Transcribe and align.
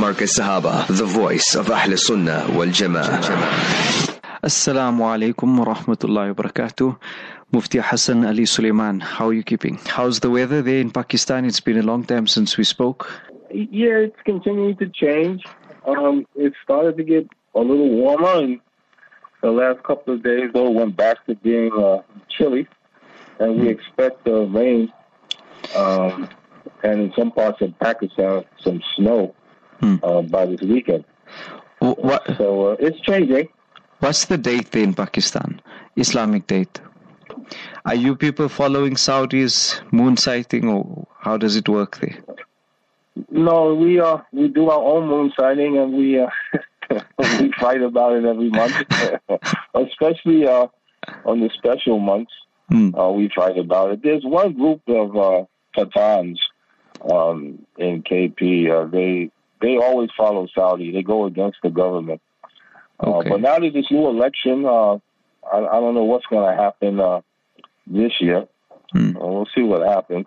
Marcus 0.00 0.38
Sahaba, 0.38 0.86
the 0.86 1.04
voice 1.04 1.54
of 1.54 1.70
Ahl 1.70 1.94
Sunnah 1.94 2.46
wal 2.56 2.68
Jama'ah. 2.68 3.20
Assalamu 4.42 5.04
alaikum 5.04 5.58
wa 5.58 5.74
rahmatullahi 5.74 6.34
wa 6.34 6.42
barakatuh. 6.42 6.98
Mufti 7.52 7.80
Hassan 7.80 8.24
Ali 8.24 8.46
Sulaiman, 8.46 9.00
how 9.00 9.28
are 9.28 9.34
you 9.34 9.42
keeping? 9.42 9.78
How's 9.84 10.20
the 10.20 10.30
weather 10.30 10.62
there 10.62 10.80
in 10.80 10.90
Pakistan? 10.90 11.44
It's 11.44 11.60
been 11.60 11.76
a 11.76 11.82
long 11.82 12.04
time 12.04 12.26
since 12.26 12.56
we 12.56 12.64
spoke. 12.64 13.10
Yeah, 13.50 14.08
it's 14.08 14.16
continuing 14.24 14.74
to 14.78 14.88
change. 14.88 15.44
Um, 15.86 16.26
it 16.34 16.54
started 16.64 16.96
to 16.96 17.04
get 17.04 17.28
a 17.54 17.60
little 17.60 17.90
warmer, 17.90 18.36
and 18.42 18.60
the 19.42 19.50
last 19.50 19.82
couple 19.82 20.14
of 20.14 20.22
days, 20.22 20.48
though, 20.54 20.70
went 20.70 20.96
back 20.96 21.26
to 21.26 21.34
being 21.34 21.74
uh, 21.74 22.00
chilly, 22.30 22.66
and 23.38 23.60
we 23.60 23.68
expect 23.68 24.26
uh, 24.26 24.46
rain, 24.46 24.90
um, 25.76 26.26
and 26.82 27.02
in 27.02 27.12
some 27.14 27.30
parts 27.30 27.60
of 27.60 27.78
Pakistan, 27.78 28.44
some 28.64 28.80
snow 28.96 29.34
Hmm. 29.80 29.96
uh, 30.02 30.22
by 30.22 30.46
this 30.46 30.60
weekend. 30.60 31.04
What, 31.78 32.22
So 32.36 32.72
uh, 32.72 32.76
it's 32.78 33.00
changing. 33.00 33.48
what's 34.00 34.26
the 34.26 34.36
date 34.36 34.70
there 34.72 34.82
in 34.82 34.94
Pakistan? 34.94 35.60
Islamic 35.96 36.46
date. 36.46 36.80
Are 37.86 37.94
you 37.94 38.14
people 38.16 38.48
following 38.48 38.96
Saudi's 38.96 39.80
moon 39.90 40.16
sighting 40.16 40.68
or 40.68 41.06
how 41.18 41.36
does 41.38 41.56
it 41.56 41.68
work 41.68 41.98
there? 42.00 42.18
No, 43.30 43.74
we 43.74 44.00
uh 44.00 44.18
we 44.32 44.48
do 44.48 44.68
our 44.70 44.82
own 44.82 45.08
moon 45.08 45.32
sighting, 45.38 45.76
and 45.78 45.92
we 45.94 46.18
uh, 46.20 46.28
we 47.40 47.52
fight 47.60 47.82
about 47.82 48.12
it 48.14 48.24
every 48.24 48.50
month, 48.50 48.74
especially 49.74 50.46
uh, 50.46 50.66
on 51.24 51.40
the 51.40 51.50
special 51.54 51.98
months. 51.98 52.32
Hmm. 52.68 52.94
Uh, 52.94 53.10
we 53.10 53.28
fight 53.34 53.58
about 53.58 53.90
it. 53.92 54.02
There's 54.02 54.24
one 54.24 54.52
group 54.54 54.80
of 54.88 55.16
uh, 55.16 55.44
Pathans 55.76 56.38
um, 57.12 57.66
in 57.78 58.02
KP. 58.02 58.70
Uh, 58.70 58.88
they 58.88 59.30
they 59.60 59.76
always 59.76 60.10
follow 60.16 60.46
Saudi. 60.54 60.92
They 60.92 61.02
go 61.02 61.24
against 61.26 61.58
the 61.62 61.70
government. 61.70 62.20
Uh, 62.98 63.22
but 63.26 63.40
now 63.40 63.58
there's 63.58 63.72
this 63.72 63.90
new 63.90 64.08
election. 64.08 64.64
Uh, 64.64 64.94
I, 65.50 65.58
I 65.58 65.80
don't 65.80 65.94
know 65.94 66.04
what's 66.04 66.26
going 66.26 66.48
to 66.54 66.62
happen 66.62 67.00
uh, 67.00 67.20
this 67.86 68.12
year. 68.20 68.46
Hmm. 68.92 69.16
Uh, 69.16 69.26
we'll 69.26 69.48
see 69.54 69.62
what 69.62 69.86
happens. 69.86 70.26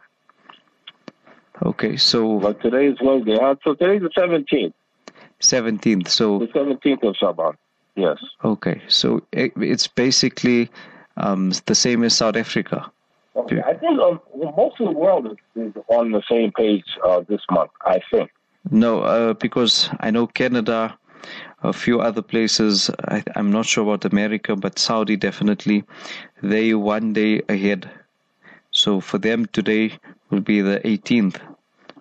Okay, 1.64 1.98
so 1.98 2.40
But 2.40 2.62
today 2.62 2.88
is 2.88 2.98
Wednesday. 3.02 3.38
Huh? 3.40 3.56
So 3.64 3.76
today's 3.76 4.02
the 4.02 4.10
17th. 4.10 4.74
17th. 5.42 6.08
So 6.08 6.40
The 6.40 6.48
17th 6.48 7.08
of 7.08 7.16
Shaban. 7.16 7.54
Yes. 7.96 8.18
Okay, 8.44 8.82
so 8.88 9.22
it, 9.32 9.54
it's 9.58 9.88
basically 9.88 10.70
um, 11.18 11.52
the 11.68 11.76
same 11.76 12.04
as 12.04 12.18
South 12.18 12.36
Africa. 12.36 12.92
Okay. 13.36 13.62
I 13.62 13.74
think 13.76 14.00
um, 14.00 14.20
most 14.36 14.80
of 14.80 14.88
the 14.88 14.98
world 14.98 15.28
is, 15.28 15.38
is 15.56 15.74
on 15.88 16.12
the 16.12 16.24
same 16.30 16.52
page 16.52 16.86
uh, 17.06 17.22
this 17.28 17.42
month, 17.52 17.72
I 17.82 18.00
think. 18.12 18.32
No, 18.72 19.02
uh, 19.02 19.34
because 19.34 19.90
I 20.00 20.12
know 20.12 20.28
Canada, 20.28 20.98
a 21.64 21.74
few 21.74 22.02
other 22.02 22.22
places. 22.22 22.90
I, 23.08 23.24
I'm 23.36 23.52
not 23.52 23.66
sure 23.66 23.84
about 23.84 24.06
America, 24.06 24.56
but 24.56 24.80
Saudi 24.80 25.16
definitely. 25.16 25.84
They 26.42 26.74
one 26.74 27.14
day 27.14 27.42
ahead. 27.50 27.90
So 28.72 29.00
for 29.00 29.18
them 29.18 29.46
today 29.48 29.98
will 30.30 30.42
be 30.42 30.62
the 30.62 30.80
18th 30.80 31.40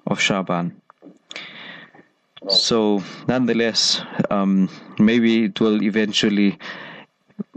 of 0.06 0.20
Shaban. 0.20 0.80
So 2.48 3.02
nonetheless, 3.28 4.02
um, 4.30 4.68
maybe 4.98 5.44
it 5.44 5.60
will 5.60 5.82
eventually, 5.82 6.58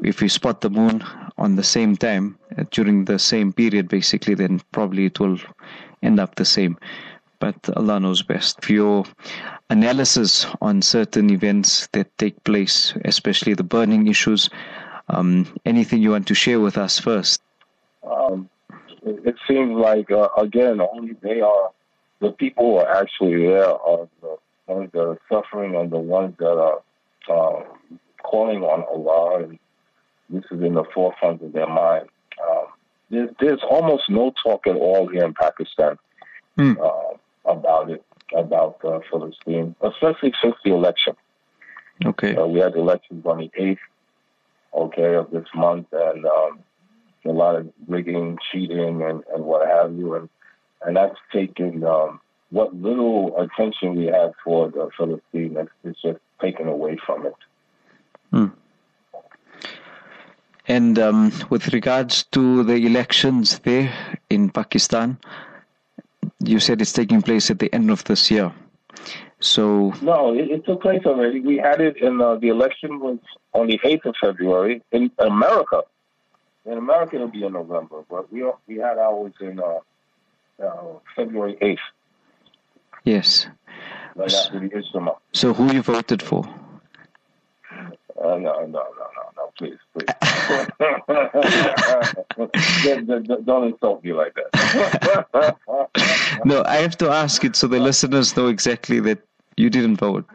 if 0.03 0.21
we 0.21 0.27
spot 0.27 0.61
the 0.61 0.69
moon 0.69 1.03
on 1.37 1.55
the 1.55 1.63
same 1.63 1.95
time 1.97 2.37
during 2.69 3.05
the 3.05 3.17
same 3.17 3.51
period, 3.51 3.87
basically, 3.87 4.35
then 4.35 4.61
probably 4.71 5.05
it 5.05 5.19
will 5.19 5.39
end 6.03 6.19
up 6.19 6.35
the 6.35 6.45
same. 6.45 6.77
But 7.39 7.55
Allah 7.75 7.99
knows 7.99 8.21
best. 8.21 8.63
For 8.63 8.73
your 8.73 9.05
analysis 9.69 10.45
on 10.61 10.81
certain 10.81 11.29
events 11.29 11.87
that 11.91 12.15
take 12.17 12.43
place, 12.43 12.93
especially 13.05 13.53
the 13.53 13.63
burning 13.63 14.07
issues, 14.07 14.49
um, 15.09 15.47
anything 15.65 16.01
you 16.01 16.11
want 16.11 16.27
to 16.27 16.33
share 16.33 16.59
with 16.59 16.77
us 16.77 16.99
first? 16.99 17.41
Um, 18.03 18.49
it, 19.03 19.35
seems 19.47 19.75
like, 19.77 20.11
uh, 20.11 20.29
again, 20.37 20.81
only 20.81 21.13
they 21.21 21.41
are, 21.41 21.71
the 22.19 22.31
people 22.31 22.71
who 22.71 22.77
are 22.77 23.01
actually 23.01 23.45
there 23.45 23.69
are 23.69 24.07
the 24.21 24.37
ones 24.67 24.89
that 24.93 25.01
are 25.01 25.19
suffering 25.29 25.75
and 25.75 25.91
the 25.91 25.99
ones 25.99 26.35
that 26.39 26.45
are 26.45 26.81
uh, 27.29 27.63
calling 28.23 28.63
on 28.63 28.83
Allah. 28.83 29.43
And 29.43 29.59
this 30.29 30.43
is 30.51 30.61
in 30.63 30.73
the 30.73 30.85
forefront 30.93 31.41
of 31.43 31.53
their 31.53 31.67
mind. 31.67 32.07
Um, 32.41 32.65
there's, 33.09 33.29
there's 33.39 33.61
almost 33.69 34.09
no 34.09 34.33
talk 34.43 34.65
at 34.67 34.75
all 34.75 35.07
here 35.07 35.25
in 35.25 35.33
Pakistan. 35.33 35.97
Hmm. 36.57 36.73
uh, 36.81 37.17
about 37.45 37.89
it, 37.89 38.03
about 38.35 38.79
uh, 38.83 38.99
Philistine, 39.09 39.75
especially 39.81 40.33
since 40.41 40.55
the 40.63 40.73
election. 40.73 41.15
Okay. 42.03 42.35
Uh, 42.35 42.45
we 42.45 42.59
had 42.59 42.73
the 42.73 42.79
elections 42.79 43.25
on 43.25 43.37
the 43.37 43.51
8th, 43.59 43.77
okay, 44.73 45.15
of 45.15 45.31
this 45.31 45.47
month, 45.55 45.87
and 45.91 46.25
um, 46.25 46.59
a 47.25 47.29
lot 47.29 47.55
of 47.55 47.71
rigging, 47.87 48.37
cheating, 48.51 49.01
and, 49.01 49.23
and 49.33 49.43
what 49.45 49.67
have 49.67 49.93
you. 49.93 50.15
And, 50.15 50.29
and 50.85 50.97
that's 50.97 51.17
taken 51.31 51.83
um, 51.83 52.19
what 52.49 52.75
little 52.75 53.39
attention 53.39 53.95
we 53.95 54.05
had 54.05 54.33
for 54.43 54.69
the 54.69 54.89
Philistine, 54.97 55.55
that's 55.55 55.69
it's 55.83 56.01
just 56.01 56.19
taken 56.41 56.67
away 56.67 56.97
from 57.05 57.25
it. 57.25 57.35
And 60.67 60.97
um, 60.97 61.31
with 61.49 61.73
regards 61.73 62.23
to 62.31 62.63
the 62.63 62.75
elections 62.75 63.59
there 63.59 63.93
in 64.29 64.49
Pakistan, 64.49 65.17
you 66.39 66.59
said 66.59 66.81
it's 66.81 66.93
taking 66.93 67.21
place 67.21 67.49
at 67.49 67.59
the 67.59 67.73
end 67.73 67.91
of 67.91 68.03
this 68.05 68.29
year. 68.29 68.51
So, 69.39 69.93
No, 70.01 70.33
it, 70.33 70.49
it 70.49 70.65
took 70.65 70.81
place 70.81 71.01
already. 71.05 71.39
We 71.39 71.57
had 71.57 71.81
it 71.81 71.97
in 71.97 72.21
uh, 72.21 72.35
the 72.35 72.47
election 72.47 72.99
was 72.99 73.19
on 73.53 73.67
the 73.67 73.79
8th 73.83 74.05
of 74.05 74.15
February 74.21 74.81
in 74.91 75.11
America. 75.19 75.83
In 76.65 76.77
America, 76.77 77.15
it'll 77.15 77.27
be 77.27 77.43
in 77.43 77.53
November, 77.53 78.03
but 78.09 78.31
we 78.31 78.43
we 78.67 78.77
had 78.77 78.97
ours 78.97 79.33
in 79.39 79.59
uh, 79.59 80.65
uh, 80.65 80.97
February 81.15 81.57
8th, 81.61 81.77
yes. 83.03 83.45
right 84.15 84.31
Islam. 84.73 85.09
So, 85.31 85.53
who 85.53 85.71
you 85.71 85.83
voted 85.83 86.23
for? 86.23 86.43
Uh, 88.17 88.37
no, 88.37 88.37
no, 88.37 88.65
no, 88.65 88.67
no, 88.67 88.85
no, 89.37 89.51
please, 89.57 89.77
please. 89.93 90.07
don't 93.45 93.65
insult 93.65 94.03
me 94.03 94.13
like 94.13 94.33
that. 94.35 95.57
No, 96.45 96.63
I 96.65 96.75
have 96.77 96.97
to 96.99 97.09
ask 97.09 97.43
it 97.43 97.55
so 97.55 97.67
the 97.67 97.79
listeners 97.79 98.35
know 98.37 98.47
exactly 98.47 98.99
that 99.01 99.19
you 99.57 99.69
didn't 99.69 99.97
vote. 99.97 100.25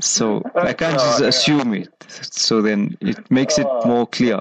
So, 0.00 0.42
I 0.54 0.72
can't 0.72 0.98
just 0.98 1.20
assume 1.20 1.74
it. 1.74 1.92
So, 2.08 2.60
then 2.62 2.96
it 3.00 3.30
makes 3.30 3.58
it 3.58 3.66
more 3.84 4.06
clear. 4.06 4.40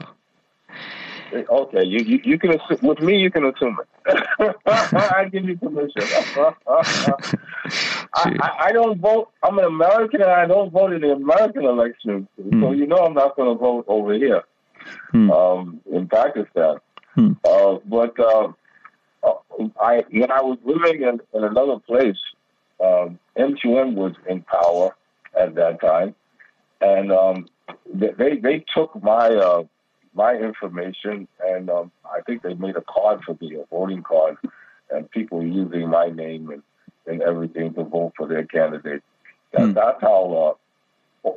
okay, 1.33 1.83
you, 1.85 1.99
you, 2.05 2.19
you 2.23 2.37
can 2.39 2.51
assume, 2.51 2.79
with 2.81 2.99
me, 3.01 3.17
you 3.17 3.29
can 3.29 3.45
assume 3.45 3.77
it. 3.79 4.25
I 4.65 5.29
give 5.31 5.45
you 5.45 5.57
permission. 5.57 6.01
I, 6.65 7.17
I, 8.15 8.49
I 8.67 8.71
don't 8.71 8.99
vote. 8.99 9.29
I'm 9.43 9.57
an 9.59 9.65
American 9.65 10.21
and 10.21 10.31
I 10.31 10.45
don't 10.45 10.71
vote 10.71 10.93
in 10.93 11.01
the 11.01 11.11
American 11.11 11.63
elections. 11.65 12.27
So 12.37 12.71
you 12.71 12.85
know 12.87 12.97
I'm 12.97 13.13
not 13.13 13.35
going 13.35 13.49
to 13.55 13.59
vote 13.59 13.85
over 13.87 14.13
here 14.13 14.43
Hmm. 15.11 15.31
um, 15.31 15.79
in 15.91 16.07
Pakistan. 16.09 16.77
Hmm. 17.15 17.33
Uh, 17.45 17.75
but 17.85 18.19
uh, 18.19 18.51
uh, 19.23 19.33
I, 19.79 20.03
when 20.11 20.31
I 20.31 20.41
was 20.41 20.57
living 20.63 21.01
in, 21.03 21.19
in 21.33 21.43
another 21.43 21.79
place, 21.79 22.17
um, 22.83 23.19
MQM 23.37 23.93
was 23.95 24.13
in 24.27 24.41
power 24.41 24.95
at 25.39 25.55
that 25.55 25.79
time, 25.81 26.15
and 26.81 27.11
um, 27.11 27.47
they 27.93 28.35
they- 28.37 28.65
took 28.75 29.01
my 29.01 29.27
uh, 29.29 29.63
my 30.13 30.35
information, 30.35 31.27
and 31.45 31.69
um, 31.69 31.91
I 32.05 32.21
think 32.21 32.43
they 32.43 32.53
made 32.53 32.75
a 32.75 32.81
card 32.81 33.21
for 33.25 33.37
me, 33.39 33.55
a 33.55 33.65
voting 33.69 34.03
card, 34.03 34.37
and 34.91 35.09
people 35.09 35.43
using 35.43 35.89
my 35.89 36.07
name 36.09 36.49
and, 36.49 36.61
and 37.07 37.21
everything 37.21 37.73
to 37.75 37.83
vote 37.83 38.13
for 38.17 38.27
their 38.27 38.45
candidate. 38.45 39.01
That, 39.53 39.61
Hmm. 39.61 39.73
That's 39.73 40.01
how 40.01 40.57
uh, 41.25 41.31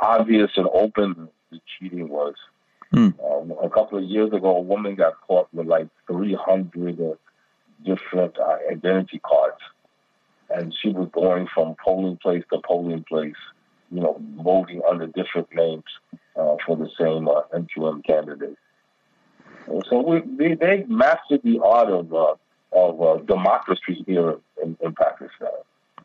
obvious 0.00 0.50
and 0.56 0.68
open 0.72 1.28
the 1.50 1.60
cheating 1.78 2.08
was. 2.08 2.34
Hmm. 2.94 3.08
Um, 3.26 3.52
a 3.60 3.68
couple 3.68 3.98
of 3.98 4.04
years 4.04 4.32
ago, 4.32 4.56
a 4.56 4.60
woman 4.60 4.94
got 4.94 5.20
caught 5.26 5.52
with 5.52 5.66
like 5.66 5.88
300 6.06 7.00
uh, 7.00 7.14
different 7.84 8.38
uh, 8.38 8.58
identity 8.70 9.18
cards, 9.18 9.58
and 10.48 10.72
she 10.80 10.90
was 10.90 11.08
going 11.12 11.48
from 11.52 11.74
polling 11.84 12.18
place 12.18 12.44
to 12.52 12.60
polling 12.64 13.04
place, 13.08 13.34
you 13.90 14.00
know, 14.00 14.22
voting 14.36 14.80
under 14.88 15.08
different 15.08 15.48
names 15.52 15.82
uh, 16.36 16.54
for 16.64 16.76
the 16.76 16.88
same 16.96 17.26
uh, 17.28 17.42
MQM 17.52 18.06
candidate. 18.06 18.56
And 19.66 19.84
so 19.90 20.00
we, 20.00 20.20
they, 20.38 20.54
they 20.54 20.84
mastered 20.86 21.42
the 21.42 21.58
art 21.64 21.88
of 21.88 22.14
uh, 22.14 22.34
of 22.70 23.02
uh, 23.02 23.16
democracy 23.24 24.04
here 24.06 24.36
in, 24.62 24.76
in 24.80 24.94
Pakistan. 24.94 25.48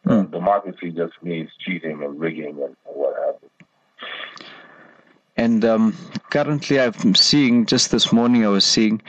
Uh, 0.08 0.24
democracy 0.24 0.90
just 0.90 1.14
means 1.22 1.52
cheating 1.60 2.02
and 2.02 2.20
rigging 2.20 2.58
and 2.64 2.76
what 2.86 3.16
have 3.26 3.36
you. 3.44 3.59
And 5.40 5.64
um, 5.64 5.96
currently, 6.32 6.82
I'm 6.82 7.16
seeing 7.16 7.66
just 7.66 7.92
this 7.92 8.12
morning. 8.12 8.46
I 8.46 8.50
was 8.50 8.66
seeing, 8.66 9.02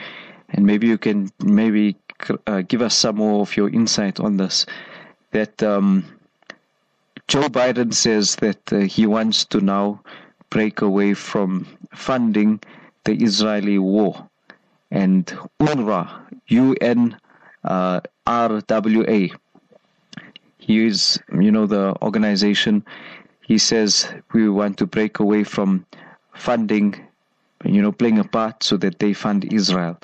and 0.51 0.65
maybe 0.65 0.87
you 0.87 0.97
can 0.97 1.29
maybe 1.43 1.97
uh, 2.47 2.61
give 2.61 2.81
us 2.81 2.95
some 2.95 3.17
more 3.17 3.41
of 3.41 3.57
your 3.57 3.67
insight 3.67 4.17
on 4.21 4.37
this. 4.37 4.65
That 5.31 5.61
um, 5.61 6.05
Joe 7.27 7.49
Biden 7.49 7.93
says 7.93 8.37
that 8.37 8.71
uh, 8.71 8.79
he 8.79 9.05
wants 9.05 9.43
to 9.47 9.59
now 9.59 10.01
break 10.49 10.79
away 10.79 11.15
from 11.15 11.67
funding 11.93 12.61
the 13.03 13.13
Israeli 13.13 13.77
war. 13.77 14.29
And 14.89 15.25
UNRWA, 15.59 16.07
UN 16.47 17.17
uh, 17.65 17.99
he 20.59 20.85
is, 20.85 21.19
you 21.37 21.51
know, 21.51 21.65
the 21.65 21.93
organization, 22.01 22.85
he 23.41 23.57
says 23.57 24.07
we 24.31 24.47
want 24.49 24.77
to 24.77 24.85
break 24.85 25.19
away 25.19 25.43
from 25.43 25.85
funding, 26.41 26.95
you 27.63 27.81
know, 27.81 27.91
playing 27.91 28.19
a 28.19 28.23
part 28.23 28.63
so 28.63 28.77
that 28.77 28.99
they 28.99 29.13
fund 29.13 29.53
Israel. 29.53 29.97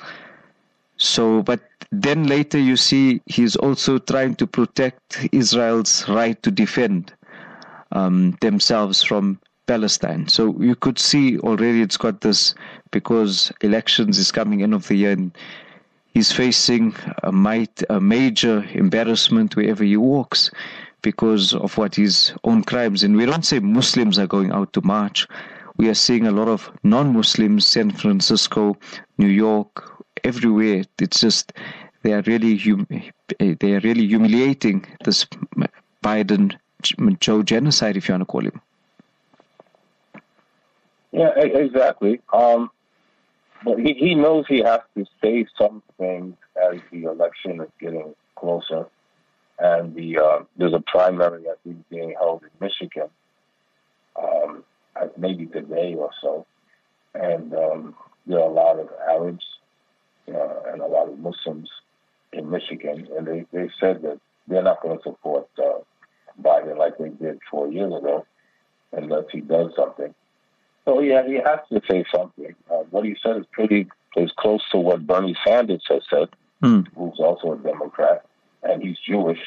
So, 0.96 1.42
but 1.42 1.60
then 1.90 2.26
later 2.26 2.58
you 2.58 2.76
see 2.76 3.20
he's 3.26 3.56
also 3.56 3.98
trying 3.98 4.34
to 4.36 4.46
protect 4.46 5.28
Israel's 5.32 6.08
right 6.08 6.40
to 6.42 6.50
defend 6.50 7.12
um, 7.92 8.36
themselves 8.40 9.02
from 9.02 9.38
Palestine. 9.66 10.28
So 10.28 10.60
you 10.60 10.74
could 10.74 10.98
see 10.98 11.38
already 11.38 11.82
it's 11.82 11.96
got 11.96 12.20
this 12.20 12.54
because 12.90 13.52
elections 13.60 14.18
is 14.18 14.32
coming 14.32 14.62
end 14.62 14.74
of 14.74 14.88
the 14.88 14.96
year 14.96 15.12
and 15.12 15.30
he's 16.14 16.32
facing 16.32 16.94
a, 17.22 17.32
might, 17.32 17.82
a 17.90 18.00
major 18.00 18.64
embarrassment 18.72 19.56
wherever 19.56 19.84
he 19.84 19.96
walks 19.96 20.50
because 21.02 21.54
of 21.54 21.78
what 21.78 21.94
his 21.94 22.32
own 22.44 22.64
crimes. 22.64 23.02
And 23.02 23.16
we 23.16 23.26
don't 23.26 23.44
say 23.44 23.60
Muslims 23.60 24.18
are 24.18 24.26
going 24.26 24.50
out 24.50 24.72
to 24.72 24.80
march. 24.82 25.28
We 25.78 25.88
are 25.88 25.94
seeing 25.94 26.26
a 26.26 26.32
lot 26.32 26.48
of 26.48 26.70
non-Muslims, 26.82 27.66
San 27.66 27.90
Francisco, 27.92 28.76
New 29.16 29.28
York, 29.28 30.04
everywhere. 30.24 30.82
It's 31.00 31.20
just 31.20 31.52
they 32.02 32.12
are 32.12 32.22
really 32.22 32.58
hum- 32.58 32.86
they 33.38 33.72
are 33.74 33.80
really 33.80 34.06
humiliating 34.06 34.84
this 35.04 35.26
Biden 36.02 36.56
Joe 37.20 37.42
genocide, 37.42 37.96
if 37.96 38.08
you 38.08 38.14
want 38.14 38.22
to 38.22 38.26
call 38.26 38.44
him. 38.44 38.60
Yeah, 41.12 41.30
exactly. 41.36 42.20
Um, 42.32 42.70
but 43.64 43.78
he, 43.78 43.94
he 43.94 44.14
knows 44.14 44.44
he 44.48 44.58
has 44.62 44.80
to 44.96 45.04
say 45.22 45.46
something 45.56 46.36
as 46.56 46.80
the 46.92 47.04
election 47.04 47.60
is 47.60 47.68
getting 47.80 48.14
closer, 48.36 48.86
and 49.58 49.94
the 49.94 50.18
uh, 50.18 50.38
there's 50.56 50.74
a 50.74 50.80
primary 50.80 51.44
think 51.64 51.88
being 51.88 52.14
held 52.18 52.42
in 52.42 52.50
Michigan, 52.60 53.08
um, 54.16 54.64
maybe 55.16 55.46
today 55.46 55.94
or 55.94 56.10
so, 56.20 56.46
and 57.14 57.54
um, 57.54 57.94
there 58.26 58.38
are 58.38 58.48
a 58.48 58.52
lot 58.52 58.78
of 58.78 58.88
Arabs 59.08 59.44
uh, 60.28 60.72
and 60.72 60.80
a 60.80 60.86
lot 60.86 61.08
of 61.08 61.18
Muslims 61.18 61.70
in 62.32 62.50
Michigan, 62.50 63.08
and 63.16 63.26
they, 63.26 63.46
they 63.52 63.70
said 63.80 64.02
that 64.02 64.20
they're 64.46 64.62
not 64.62 64.82
going 64.82 64.96
to 64.96 65.02
support 65.02 65.48
uh, 65.58 65.78
Biden 66.42 66.76
like 66.76 66.98
they 66.98 67.08
did 67.08 67.38
four 67.50 67.68
years 67.68 67.92
ago 67.92 68.26
unless 68.92 69.24
he 69.32 69.40
does 69.40 69.72
something. 69.76 70.14
So 70.84 71.00
yeah, 71.00 71.26
he 71.26 71.34
has 71.34 71.60
to 71.70 71.80
say 71.90 72.04
something. 72.14 72.54
Uh, 72.70 72.84
what 72.90 73.04
he 73.04 73.16
said 73.22 73.36
is 73.36 73.46
pretty 73.52 73.88
is 74.16 74.30
close 74.38 74.62
to 74.72 74.78
what 74.78 75.06
Bernie 75.06 75.36
Sanders 75.46 75.82
has 75.88 76.02
said, 76.08 76.28
mm. 76.62 76.86
who's 76.96 77.18
also 77.18 77.52
a 77.52 77.56
Democrat, 77.58 78.24
and 78.62 78.82
he's 78.82 78.96
Jewish, 79.06 79.40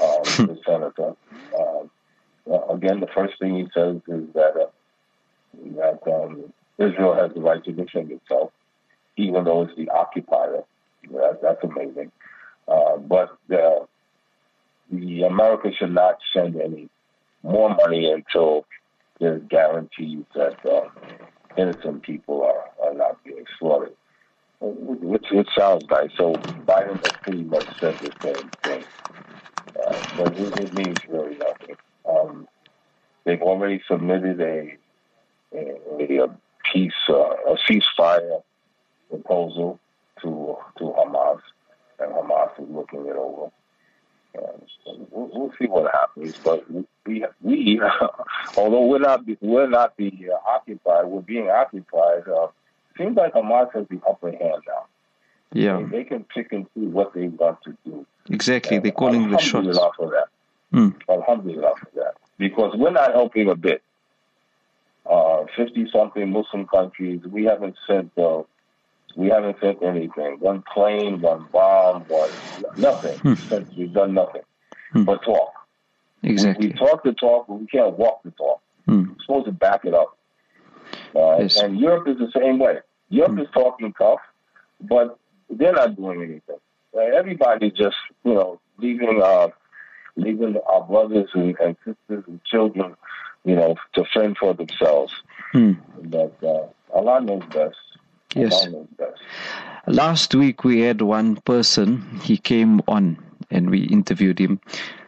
um, 0.00 0.22
the 0.24 0.58
senator. 0.66 1.16
Uh, 2.50 2.66
again, 2.68 3.00
the 3.00 3.08
first 3.14 3.34
thing 3.40 3.56
he 3.56 3.66
says 3.74 3.96
is 4.08 4.32
that 4.34 4.54
uh, 4.56 4.70
that 5.76 6.00
um, 6.06 6.52
Israel 6.78 7.14
has 7.14 7.32
the 7.34 7.40
right 7.40 7.62
to 7.64 7.72
defend 7.72 8.10
itself, 8.12 8.52
even 9.16 9.44
though 9.44 9.62
it's 9.62 9.76
the 9.76 9.88
occupier. 9.88 10.62
That, 11.10 11.40
that's 11.42 11.62
amazing. 11.64 12.12
Uh, 12.68 12.96
but 12.96 13.36
the, 13.48 13.86
the 14.90 15.22
America 15.22 15.70
should 15.78 15.92
not 15.92 16.18
send 16.34 16.60
any 16.60 16.88
more 17.42 17.74
money 17.74 18.10
until 18.10 18.66
there's 19.20 19.42
guarantees 19.48 20.24
that 20.34 20.56
uh, 20.64 20.88
innocent 21.56 22.02
people 22.02 22.42
are, 22.42 22.86
are 22.86 22.94
not 22.94 23.22
being 23.24 23.44
slaughtered, 23.58 23.94
which, 24.60 25.24
which 25.30 25.48
sounds 25.56 25.84
nice. 25.90 26.10
So 26.18 26.34
Biden 26.66 27.02
has 27.02 27.12
pretty 27.22 27.44
much 27.44 27.68
said 27.80 27.98
the 28.00 28.12
same 28.24 28.50
thing, 28.64 28.84
uh, 29.78 30.00
but 30.14 30.32
it, 30.32 30.58
it, 30.58 30.74
means 30.74 31.00
really 31.08 31.36
nothing. 31.36 31.55
Um, 32.08 32.48
they've 33.24 33.42
already 33.42 33.82
submitted 33.88 34.40
a, 34.40 34.76
a, 35.54 36.22
a 36.22 36.38
peace, 36.72 36.92
uh, 37.08 37.14
a 37.14 37.56
ceasefire 37.68 38.42
proposal 39.10 39.78
to 40.22 40.56
to 40.78 40.84
Hamas, 40.84 41.40
and 41.98 42.12
Hamas 42.12 42.50
is 42.60 42.68
looking 42.70 43.06
it 43.06 43.16
over. 43.16 43.50
And 44.34 45.08
we'll, 45.10 45.30
we'll 45.32 45.52
see 45.58 45.66
what 45.66 45.90
happens. 45.92 46.34
But 46.42 46.64
we, 47.06 47.24
we 47.42 47.80
although 48.56 48.86
we're 48.86 48.98
not 48.98 49.24
we're 49.40 49.68
not 49.68 49.96
the 49.96 50.12
uh, 50.32 50.50
occupied, 50.50 51.06
we're 51.06 51.20
being 51.22 51.48
occupied. 51.50 52.28
Uh, 52.28 52.48
seems 52.98 53.16
like 53.16 53.34
Hamas 53.34 53.72
has 53.74 53.86
the 53.88 54.00
upper 54.08 54.30
hand 54.30 54.62
now. 54.66 54.86
Yeah, 55.52 55.78
they, 55.78 55.98
they 55.98 56.04
can 56.04 56.24
pick 56.24 56.52
and 56.52 56.66
choose 56.74 56.92
what 56.92 57.14
they 57.14 57.28
want 57.28 57.62
to 57.64 57.76
do. 57.84 58.06
Exactly, 58.28 58.76
and 58.76 58.84
they're 58.84 58.92
calling 58.92 59.30
the 59.30 59.38
shots. 59.38 59.78
For 59.96 60.10
that. 60.10 60.28
Mm. 60.76 60.94
Alhamdulillah 61.08 61.72
for 61.80 61.90
that, 61.94 62.14
because 62.38 62.76
we're 62.76 62.90
not 62.90 63.12
helping 63.12 63.48
a 63.48 63.56
bit. 63.56 63.82
Uh, 65.10 65.46
Fifty 65.56 65.88
something 65.90 66.30
Muslim 66.30 66.66
countries, 66.66 67.22
we 67.30 67.44
haven't 67.44 67.76
sent 67.86 68.10
uh, 68.18 68.42
we 69.16 69.28
haven't 69.28 69.56
sent 69.60 69.82
anything. 69.82 70.36
One 70.40 70.62
plane, 70.72 71.20
one 71.20 71.46
bomb, 71.50 72.02
one 72.02 72.30
nothing. 72.76 73.18
Hmm. 73.18 73.62
We've 73.76 73.92
done 73.92 74.14
nothing 74.14 74.42
hmm. 74.92 75.04
but 75.04 75.22
talk. 75.22 75.52
Exactly. 76.22 76.68
We, 76.68 76.72
we, 76.72 76.78
talk 76.78 77.02
the 77.02 77.12
talk, 77.12 77.46
but 77.46 77.54
we 77.54 77.66
can't 77.66 77.96
walk 77.98 78.22
the 78.24 78.32
talk. 78.32 78.60
Hmm. 78.86 79.04
We're 79.08 79.16
supposed 79.24 79.46
to 79.46 79.52
back 79.52 79.84
it 79.84 79.94
up. 79.94 80.18
Uh, 81.14 81.38
yes. 81.38 81.56
And 81.60 81.78
Europe 81.78 82.08
is 82.08 82.18
the 82.18 82.30
same 82.38 82.58
way. 82.58 82.78
Europe 83.08 83.32
hmm. 83.32 83.40
is 83.40 83.48
talking 83.54 83.94
tough, 83.94 84.20
but 84.80 85.18
they're 85.48 85.72
not 85.72 85.96
doing 85.96 86.22
anything. 86.22 86.58
Uh, 86.94 87.00
everybody's 87.00 87.72
just, 87.72 87.96
you 88.24 88.34
know, 88.34 88.60
leaving 88.78 89.20
uh, 89.22 89.48
leaving 90.16 90.56
our 90.72 90.84
brothers 90.84 91.28
and, 91.34 91.56
and 91.60 91.76
sisters 91.84 92.24
and 92.26 92.42
children, 92.44 92.96
you 93.44 93.54
know, 93.54 93.76
to 93.94 94.04
fend 94.12 94.36
for 94.38 94.54
themselves. 94.54 95.12
Hmm. 95.52 95.72
But 96.02 96.36
uh, 96.42 96.66
Allah 96.92 97.20
knows 97.20 97.42
best. 97.52 97.76
Yes. 98.34 98.66
Last 99.86 100.34
week 100.34 100.64
we 100.64 100.80
had 100.80 101.00
one 101.00 101.36
person. 101.36 102.20
He 102.22 102.36
came 102.36 102.82
on 102.88 103.18
and 103.50 103.70
we 103.70 103.84
interviewed 103.84 104.38
him. 104.38 104.60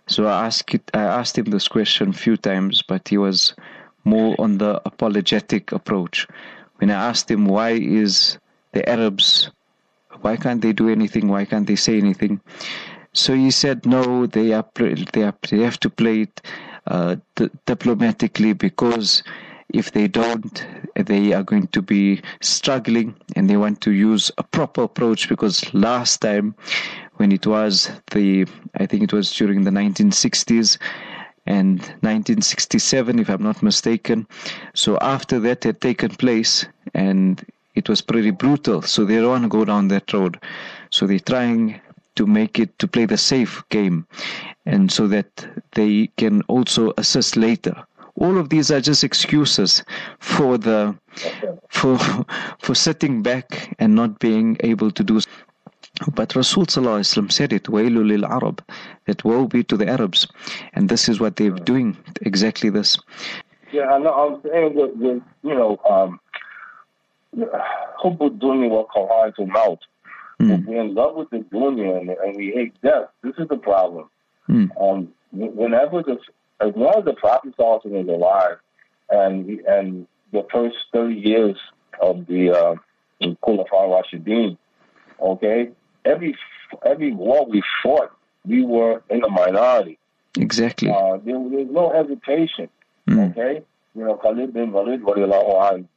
So 0.07 0.27
I 0.27 0.47
asked 0.47 0.75
I 0.95 1.03
asked 1.03 1.37
him 1.37 1.47
this 1.47 1.69
question 1.69 2.11
a 2.11 2.13
few 2.13 2.37
times, 2.37 2.83
but 2.83 3.09
he 3.09 3.19
was 3.19 3.55
more 4.05 4.35
on 4.39 4.59
the 4.59 4.81
apologetic 4.87 5.73
approach. 5.73 6.27
When 6.77 6.91
I 6.91 7.09
asked 7.09 7.31
him 7.31 7.45
why 7.45 7.73
is 7.73 8.39
the 8.73 8.89
Arabs, 8.89 9.51
why 10.23 10.37
can't 10.37 10.63
they 10.63 10.73
do 10.73 10.89
anything? 10.89 11.29
Why 11.29 11.45
can't 11.45 11.67
they 11.67 11.77
say 11.77 11.99
anything? 11.99 12.41
So 13.19 13.35
he 13.35 13.51
said, 13.51 13.85
no, 13.85 14.27
they 14.27 14.53
are 14.53 14.65
they 15.13 15.23
are 15.25 15.35
they 15.51 15.59
have 15.59 15.81
to 15.81 15.91
play 15.91 16.23
it 16.23 16.41
uh, 16.87 17.17
diplomatically 17.67 18.53
because 18.53 19.25
if 19.69 19.91
they 19.93 20.07
don't, 20.07 20.67
they 20.95 21.33
are 21.33 21.43
going 21.43 21.67
to 21.69 21.83
be 21.83 22.23
struggling 22.41 23.17
and 23.35 23.51
they 23.51 23.57
want 23.57 23.81
to 23.83 23.91
use 23.91 24.31
a 24.39 24.45
proper 24.45 24.85
approach 24.85 25.29
because 25.29 25.75
last 25.75 26.21
time 26.21 26.55
when 27.17 27.33
it 27.33 27.45
was 27.45 27.91
the, 28.13 28.47
I 28.77 28.87
think 28.87 29.03
it 29.03 29.13
was 29.13 29.33
during 29.33 29.65
the 29.65 29.73
1960s, 29.73 30.79
and 31.45 31.81
1967, 31.81 33.19
if 33.19 33.29
I'm 33.29 33.43
not 33.43 33.63
mistaken. 33.63 34.29
So 34.75 34.99
after 35.01 35.41
that 35.41 35.65
had 35.65 35.81
taken 35.81 36.11
place, 36.11 36.67
and 36.95 37.45
it 37.75 37.89
was 37.89 38.01
pretty 38.01 38.31
brutal. 38.31 38.83
So 38.83 39.05
they 39.05 39.17
don't 39.17 39.29
want 39.29 39.43
to 39.45 39.49
go 39.49 39.65
down 39.65 39.89
that 39.89 40.13
road. 40.13 40.39
So 40.91 41.07
they're 41.07 41.19
trying 41.19 41.81
to 42.19 42.27
make 42.27 42.59
it 42.59 42.79
to 42.79 42.87
play 42.87 43.07
the 43.07 43.17
safe 43.17 43.63
game, 43.71 44.07
and 44.67 44.93
so 44.93 45.07
that 45.09 45.31
they 45.73 46.09
can 46.17 46.43
also 46.43 46.93
assist 46.99 47.37
later 47.37 47.75
all 48.21 48.37
of 48.37 48.49
these 48.49 48.69
are 48.71 48.81
just 48.81 49.05
excuses 49.05 49.85
for 50.19 50.59
the 50.59 50.93
for 51.69 51.97
for 52.59 52.75
sitting 52.75 53.23
back 53.23 53.77
and 53.79 53.95
not 53.95 54.19
being 54.19 54.57
able 54.61 54.91
to 54.91 55.05
do 55.05 55.21
but 56.15 56.35
Rasul 56.37 56.67
said 56.67 57.53
it, 57.53 57.65
Wailu 57.65 58.07
lil 58.07 58.25
Arab, 58.25 58.63
that 59.07 59.25
woe 59.25 59.47
be 59.47 59.65
to 59.65 59.77
the 59.77 59.89
Arabs. 59.89 60.29
And 60.75 60.89
this 60.89 61.09
is 61.09 61.19
what 61.19 61.37
they're 61.37 61.51
doing, 61.51 61.97
exactly 62.23 62.71
this. 62.71 62.99
Yeah, 63.73 63.87
I 63.87 63.99
know. 63.99 64.11
I 64.11 64.25
was 64.27 64.41
saying 64.45 64.75
that, 64.77 64.99
that 65.01 65.23
you 65.43 65.55
know, 65.55 65.81
um, 65.91 66.21
Hubbu 68.03 68.39
dunya 68.39 68.69
wa 68.71 68.85
to 69.31 69.79
mouth. 70.45 70.61
We're 70.67 70.81
in 70.81 70.95
love 70.95 71.17
with 71.17 71.31
the 71.31 71.39
dunya 71.39 72.01
and, 72.01 72.11
and 72.11 72.37
we 72.37 72.51
hate 72.51 72.81
death. 72.83 73.09
This 73.23 73.35
is 73.39 73.49
the 73.49 73.57
problem. 73.57 74.09
Mm. 74.49 74.71
Um, 74.81 75.09
whenever 75.33 76.03
the 76.03 76.19
as 76.61 76.73
long 76.75 76.95
as 76.99 77.05
the 77.05 77.15
Prophet 77.15 77.55
is 77.59 78.09
alive, 78.09 78.59
and 79.11 79.49
and 79.61 80.07
the 80.33 80.47
first 80.53 80.77
thirty 80.93 81.15
years 81.15 81.57
of 82.01 82.27
the 82.27 82.51
uh, 82.51 82.75
Khulafa 83.23 83.67
Rashidin, 83.73 84.57
okay, 85.21 85.71
every 86.05 86.37
every 86.85 87.13
war 87.13 87.47
we 87.47 87.63
fought, 87.83 88.11
we 88.45 88.65
were 88.65 89.03
in 89.11 89.21
the 89.21 89.29
minority. 89.29 89.99
Exactly. 90.37 90.91
Uh, 90.91 91.19
there, 91.25 91.39
there's 91.51 91.71
no 91.71 91.91
hesitation. 91.93 92.69
Mm. 93.09 93.31
Okay, 93.31 93.63
you 93.95 94.05
know, 94.05 94.17
Khalid 94.17 94.53
bin 94.53 94.73
Walid, 94.73 95.03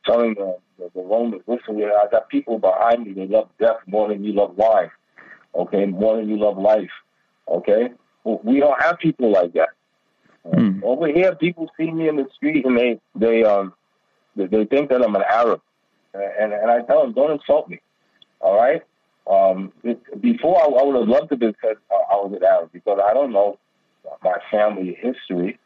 telling 0.05 0.33
the, 0.35 0.57
the, 0.81 0.89
the 0.95 1.05
Romans, 1.05 1.43
listen, 1.47 1.81
I 1.83 2.07
got 2.11 2.29
people 2.29 2.57
behind 2.57 3.05
me 3.05 3.13
that 3.13 3.29
love 3.29 3.49
death 3.59 3.77
more 3.85 4.09
than 4.09 4.23
you 4.23 4.33
love 4.33 4.55
wine. 4.57 4.91
Okay, 5.53 5.85
more 5.85 6.17
than 6.17 6.29
you 6.29 6.37
love 6.39 6.57
life. 6.57 6.89
Okay, 7.47 7.89
well, 8.23 8.39
we 8.43 8.59
don't 8.59 8.81
have 8.81 8.97
people 8.99 9.31
like 9.31 9.53
that. 9.53 9.69
Mm. 10.47 10.81
Over 10.81 11.07
here, 11.07 11.35
people 11.35 11.69
see 11.77 11.91
me 11.91 12.07
in 12.07 12.15
the 12.15 12.27
street 12.35 12.65
and 12.65 12.77
they 12.77 12.99
they 13.15 13.43
um 13.43 13.73
they, 14.35 14.47
they 14.47 14.65
think 14.65 14.89
that 14.89 15.03
I'm 15.03 15.15
an 15.15 15.23
Arab, 15.29 15.61
and 16.13 16.53
and 16.53 16.71
I 16.71 16.81
tell 16.81 17.03
them, 17.03 17.13
don't 17.13 17.31
insult 17.31 17.69
me. 17.69 17.79
All 18.39 18.57
right. 18.57 18.81
Um, 19.29 19.71
it, 19.83 19.99
before 20.19 20.59
I, 20.59 20.65
I 20.65 20.83
would 20.83 20.95
have 20.95 21.07
loved 21.07 21.29
to 21.29 21.37
be 21.37 21.53
said 21.61 21.75
I 21.91 22.15
was 22.15 22.33
an 22.35 22.43
Arab 22.43 22.71
because 22.73 22.99
I 23.07 23.13
don't 23.13 23.31
know 23.31 23.59
my 24.23 24.37
family 24.49 24.97
history. 24.99 25.59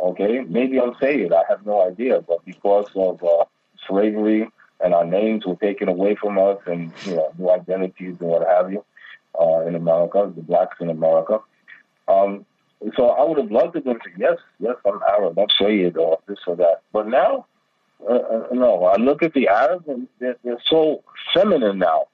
Okay, 0.00 0.40
maybe 0.40 0.80
I'm 0.80 0.94
saying 1.00 1.26
it. 1.26 1.32
I 1.32 1.44
have 1.48 1.64
no 1.64 1.86
idea, 1.86 2.20
but 2.20 2.44
because 2.44 2.88
of 2.96 3.22
uh, 3.22 3.44
slavery 3.88 4.48
and 4.82 4.94
our 4.94 5.04
names 5.04 5.46
were 5.46 5.56
taken 5.56 5.88
away 5.88 6.14
from 6.16 6.38
us, 6.38 6.58
and 6.66 6.92
you 7.04 7.16
know 7.16 7.32
new 7.38 7.50
identities 7.50 8.16
and 8.20 8.28
what 8.28 8.46
have 8.46 8.70
you 8.70 8.84
uh, 9.40 9.60
in 9.66 9.74
America, 9.74 10.30
the 10.34 10.42
blacks 10.42 10.76
in 10.80 10.90
America. 10.90 11.40
Um, 12.08 12.44
so 12.96 13.08
I 13.08 13.24
would 13.24 13.38
have 13.38 13.50
loved 13.50 13.74
to 13.74 13.80
go 13.80 13.94
say 13.94 14.12
yes, 14.18 14.36
yes, 14.60 14.76
I'm 14.86 15.00
Arab, 15.08 15.38
I'm 15.38 15.48
Sayyid, 15.58 15.96
or 15.96 16.18
this 16.26 16.38
or 16.46 16.56
that. 16.56 16.82
But 16.92 17.08
now, 17.08 17.46
uh, 18.08 18.12
uh, 18.12 18.46
no, 18.52 18.84
I 18.84 18.96
look 18.96 19.22
at 19.22 19.32
the 19.32 19.48
Arabs 19.48 19.88
and 19.88 20.08
they're, 20.18 20.36
they're 20.44 20.62
so 20.68 21.02
feminine 21.32 21.78
now. 21.78 22.04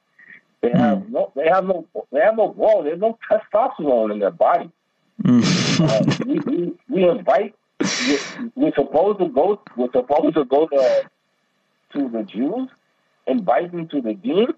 They 0.60 0.70
have 0.70 0.98
mm. 0.98 1.10
no, 1.10 1.32
they 1.34 1.48
have 1.48 1.64
no, 1.64 1.86
they 2.12 2.20
have 2.20 2.36
no, 2.36 2.48
whoa, 2.48 2.84
there's 2.84 3.00
no 3.00 3.18
testosterone 3.28 4.12
in 4.12 4.20
their 4.20 4.30
body. 4.30 4.70
Mm. 5.20 5.80
uh, 5.80 6.24
we, 6.24 6.38
we, 6.38 6.72
we 6.88 7.08
invite 7.08 7.54
we're 8.54 8.74
supposed 8.74 9.18
to 9.18 9.28
go. 9.28 9.60
We're 9.76 9.90
supposed 9.92 10.34
to 10.34 10.44
go 10.44 10.66
to 10.66 11.10
to 11.92 12.08
the 12.08 12.22
Jews, 12.22 12.68
invite 13.26 13.72
them 13.72 13.88
to 13.88 14.00
the 14.00 14.14
deen. 14.14 14.48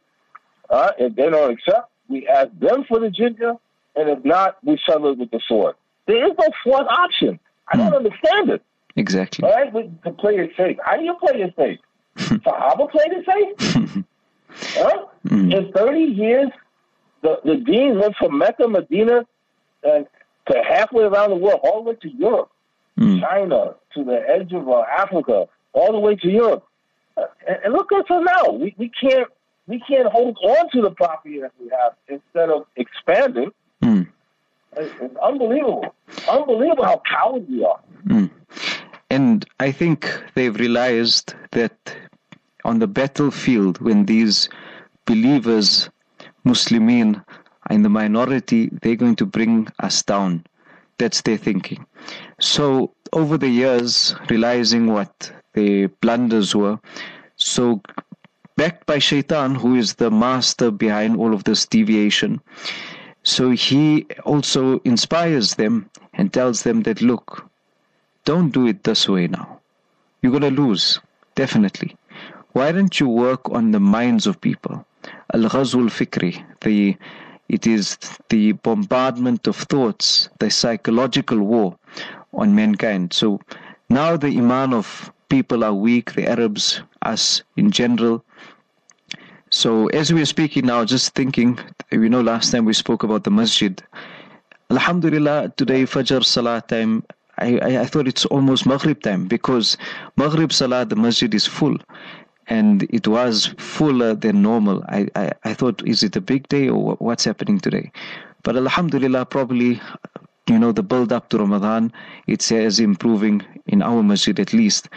Uh, 0.71 0.91
if 0.99 1.15
they 1.15 1.29
don't 1.29 1.53
accept, 1.53 1.91
we 2.09 2.27
ask 2.29 2.49
them 2.59 2.85
for 2.89 2.99
the 2.99 3.09
jizya, 3.09 3.59
and 3.97 4.09
if 4.09 4.25
not, 4.25 4.57
we 4.65 4.79
settle 4.87 5.13
it 5.13 5.19
with 5.19 5.31
the 5.31 5.41
sword. 5.47 5.75
There 6.07 6.25
is 6.25 6.33
no 6.39 6.49
fourth 6.63 6.87
option. 6.89 7.39
I 7.69 7.77
don't 7.77 7.93
mm. 7.93 7.97
understand 7.97 8.51
it. 8.51 8.63
Exactly. 8.97 9.49
All 9.49 9.55
right, 9.55 9.73
we, 9.73 9.91
to 10.05 10.11
play 10.13 10.37
it 10.37 10.51
safe. 10.57 10.77
How 10.85 10.97
do 10.97 11.05
you 11.05 11.15
play 11.15 11.43
it 11.43 11.55
safe? 11.57 11.79
Sahaba 12.17 12.91
played 12.91 13.13
it 13.13 13.27
safe. 13.27 14.05
huh? 14.59 15.07
Mm. 15.27 15.55
In 15.55 15.73
30 15.73 16.01
years, 16.01 16.49
the, 17.23 17.41
the 17.45 17.57
deen 17.57 17.99
went 17.99 18.15
from 18.17 18.39
Mecca, 18.39 18.69
Medina, 18.69 19.27
and 19.83 20.07
to 20.51 20.63
halfway 20.63 21.05
around 21.05 21.31
the 21.31 21.37
world, 21.37 21.61
all 21.65 21.83
the 21.83 21.91
way 21.91 21.97
to 21.97 22.09
Europe 22.09 22.51
mm. 22.99 23.21
China 23.21 23.75
to 23.95 24.05
the 24.05 24.23
edge 24.29 24.53
of 24.53 24.69
uh, 24.69 24.83
Africa, 24.97 25.47
all 25.73 25.93
the 25.93 25.99
way 25.99 26.17
to 26.17 26.29
Europe. 26.29 26.67
And, 27.17 27.59
and, 27.65 27.73
look 27.73 27.93
at 27.93 28.11
us 28.11 28.27
now. 28.27 28.53
We, 28.53 28.75
we 28.77 28.91
can't 28.91 29.29
we 29.67 29.81
can't 29.81 30.09
hold 30.09 30.37
on 30.43 30.69
to 30.71 30.83
the 30.83 30.91
property 30.91 31.41
that 31.41 31.53
we 31.61 31.71
have 31.71 31.95
instead 32.09 32.51
of 32.51 32.67
expanding. 32.77 33.51
Mm. 33.83 34.09
It's, 34.77 34.95
it's, 35.01 35.17
unbelievable. 35.23 35.95
Unbelievable 36.29 36.85
how 36.85 37.03
coward 37.09 37.49
we 37.49 37.65
are. 37.65 37.81
Mm. 38.07 38.31
And 39.11 39.47
I 39.61 39.71
think 39.71 40.23
they've 40.35 40.55
realized 40.55 41.35
that 41.53 41.97
on 42.65 42.79
the 42.79 42.87
battlefield, 42.87 43.81
when 43.81 44.07
these 44.07 44.49
believers, 45.07 45.89
Muslimin, 46.45 47.25
are 47.71 47.75
in 47.75 47.83
the 47.83 47.89
minority, 47.89 48.71
they're 48.83 48.97
going 48.97 49.17
to 49.17 49.27
bring 49.27 49.69
us 49.81 50.03
down. 50.03 50.45
That's 50.99 51.23
their 51.23 51.37
thinking. 51.37 51.87
So 52.41 52.93
over 53.13 53.39
the 53.39 53.49
years, 53.49 54.15
realizing 54.29 54.93
what 54.93 55.33
the 55.55 55.87
blunders 56.01 56.55
were, 56.55 56.79
so 57.37 57.81
backed 58.57 58.87
by 58.87 58.99
Shaitan, 58.99 59.55
who 59.55 59.75
is 59.75 59.95
the 59.95 60.11
master 60.11 60.71
behind 60.71 61.17
all 61.17 61.35
of 61.35 61.45
this 61.45 61.67
deviation, 61.67 62.41
so 63.23 63.51
he 63.51 64.07
also 64.25 64.81
inspires 64.85 65.55
them 65.55 65.89
and 66.13 66.33
tells 66.33 66.63
them 66.63 66.83
that 66.83 67.01
look, 67.01 67.49
don't 68.25 68.51
do 68.51 68.67
it 68.67 68.85
this 68.85 69.09
way 69.09 69.27
now. 69.27 69.61
You're 70.23 70.33
gonna 70.33 70.51
lose, 70.51 71.01
definitely. 71.35 71.97
Why 72.53 72.71
don't 72.71 73.01
you 73.01 73.09
work 73.09 73.51
on 73.51 73.73
the 73.73 73.81
minds 73.81 74.27
of 74.27 74.41
people? 74.41 74.87
Al-Ghazwul 75.33 75.91
Fikri, 75.91 76.45
the 76.61 76.97
it 77.49 77.67
is 77.67 77.99
the 78.31 78.53
bombardment 78.53 79.47
of 79.47 79.57
thoughts, 79.57 80.31
the 80.39 80.51
psychological 80.51 81.39
war 81.39 81.77
on 82.33 82.55
mankind. 82.55 83.13
So 83.13 83.41
now 83.91 84.17
the 84.17 84.29
iman 84.39 84.73
of 84.73 85.13
people 85.29 85.65
are 85.65 85.75
weak, 85.75 86.15
the 86.15 86.27
Arabs, 86.29 86.83
us 87.03 87.43
in 87.57 87.71
general. 87.71 88.25
So 89.51 89.87
as 89.89 90.13
we 90.13 90.21
are 90.23 90.27
speaking 90.27 90.67
now, 90.67 90.85
just 90.85 91.15
thinking, 91.15 91.59
you 91.91 92.09
know, 92.09 92.21
last 92.21 92.51
time 92.51 92.65
we 92.65 92.73
spoke 92.73 93.03
about 93.03 93.25
the 93.25 93.31
masjid. 93.31 93.81
Alhamdulillah, 94.71 95.53
today 95.57 95.85
Fajr 95.85 96.25
Salah 96.25 96.63
time, 96.67 97.05
I, 97.39 97.59
I, 97.59 97.81
I 97.83 97.87
thought 97.87 98.09
it's 98.09 98.27
almost 98.27 98.67
Maghrib 98.67 99.01
time 99.03 99.27
because 99.27 99.77
Maghrib 100.17 100.53
Salah, 100.53 100.85
the 100.85 100.97
masjid 100.97 101.33
is 101.35 101.47
full 101.47 101.77
and 102.49 102.83
it 102.91 103.07
was 103.07 103.55
fuller 103.59 104.15
than 104.15 104.43
normal. 104.43 104.83
I, 104.89 105.09
I, 105.15 105.33
I 105.45 105.55
thought, 105.55 105.87
is 105.87 106.03
it 106.03 106.17
a 106.17 106.21
big 106.21 106.49
day 106.49 106.69
or 106.69 106.97
what's 106.97 107.25
happening 107.25 107.61
today? 107.61 107.93
But 108.43 108.57
Alhamdulillah, 108.57 109.27
probably, 109.27 109.81
you 110.49 110.59
know, 110.59 110.73
the 110.73 110.83
build 110.83 111.13
up 111.13 111.29
to 111.31 111.39
Ramadan, 111.39 111.93
it 112.27 112.43
says 112.43 112.81
improving 112.81 113.45
in 113.67 113.83
our 113.83 114.03
masjid 114.03 114.39
at 114.39 114.53
least. 114.53 114.89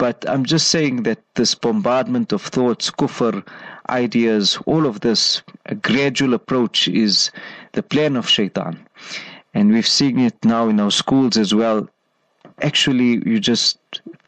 But 0.00 0.24
I'm 0.26 0.46
just 0.46 0.68
saying 0.68 1.02
that 1.02 1.18
this 1.34 1.54
bombardment 1.54 2.32
of 2.32 2.40
thoughts, 2.40 2.90
kufr, 2.90 3.46
ideas, 3.90 4.58
all 4.64 4.86
of 4.86 5.00
this, 5.00 5.42
a 5.66 5.74
gradual 5.74 6.32
approach 6.32 6.88
is 6.88 7.30
the 7.72 7.82
plan 7.82 8.16
of 8.16 8.26
shaitan. 8.26 8.80
And 9.52 9.70
we've 9.70 9.86
seen 9.86 10.18
it 10.18 10.42
now 10.42 10.68
in 10.68 10.80
our 10.80 10.90
schools 10.90 11.36
as 11.36 11.54
well. 11.54 11.86
Actually, 12.62 13.22
you 13.28 13.38
just 13.38 13.78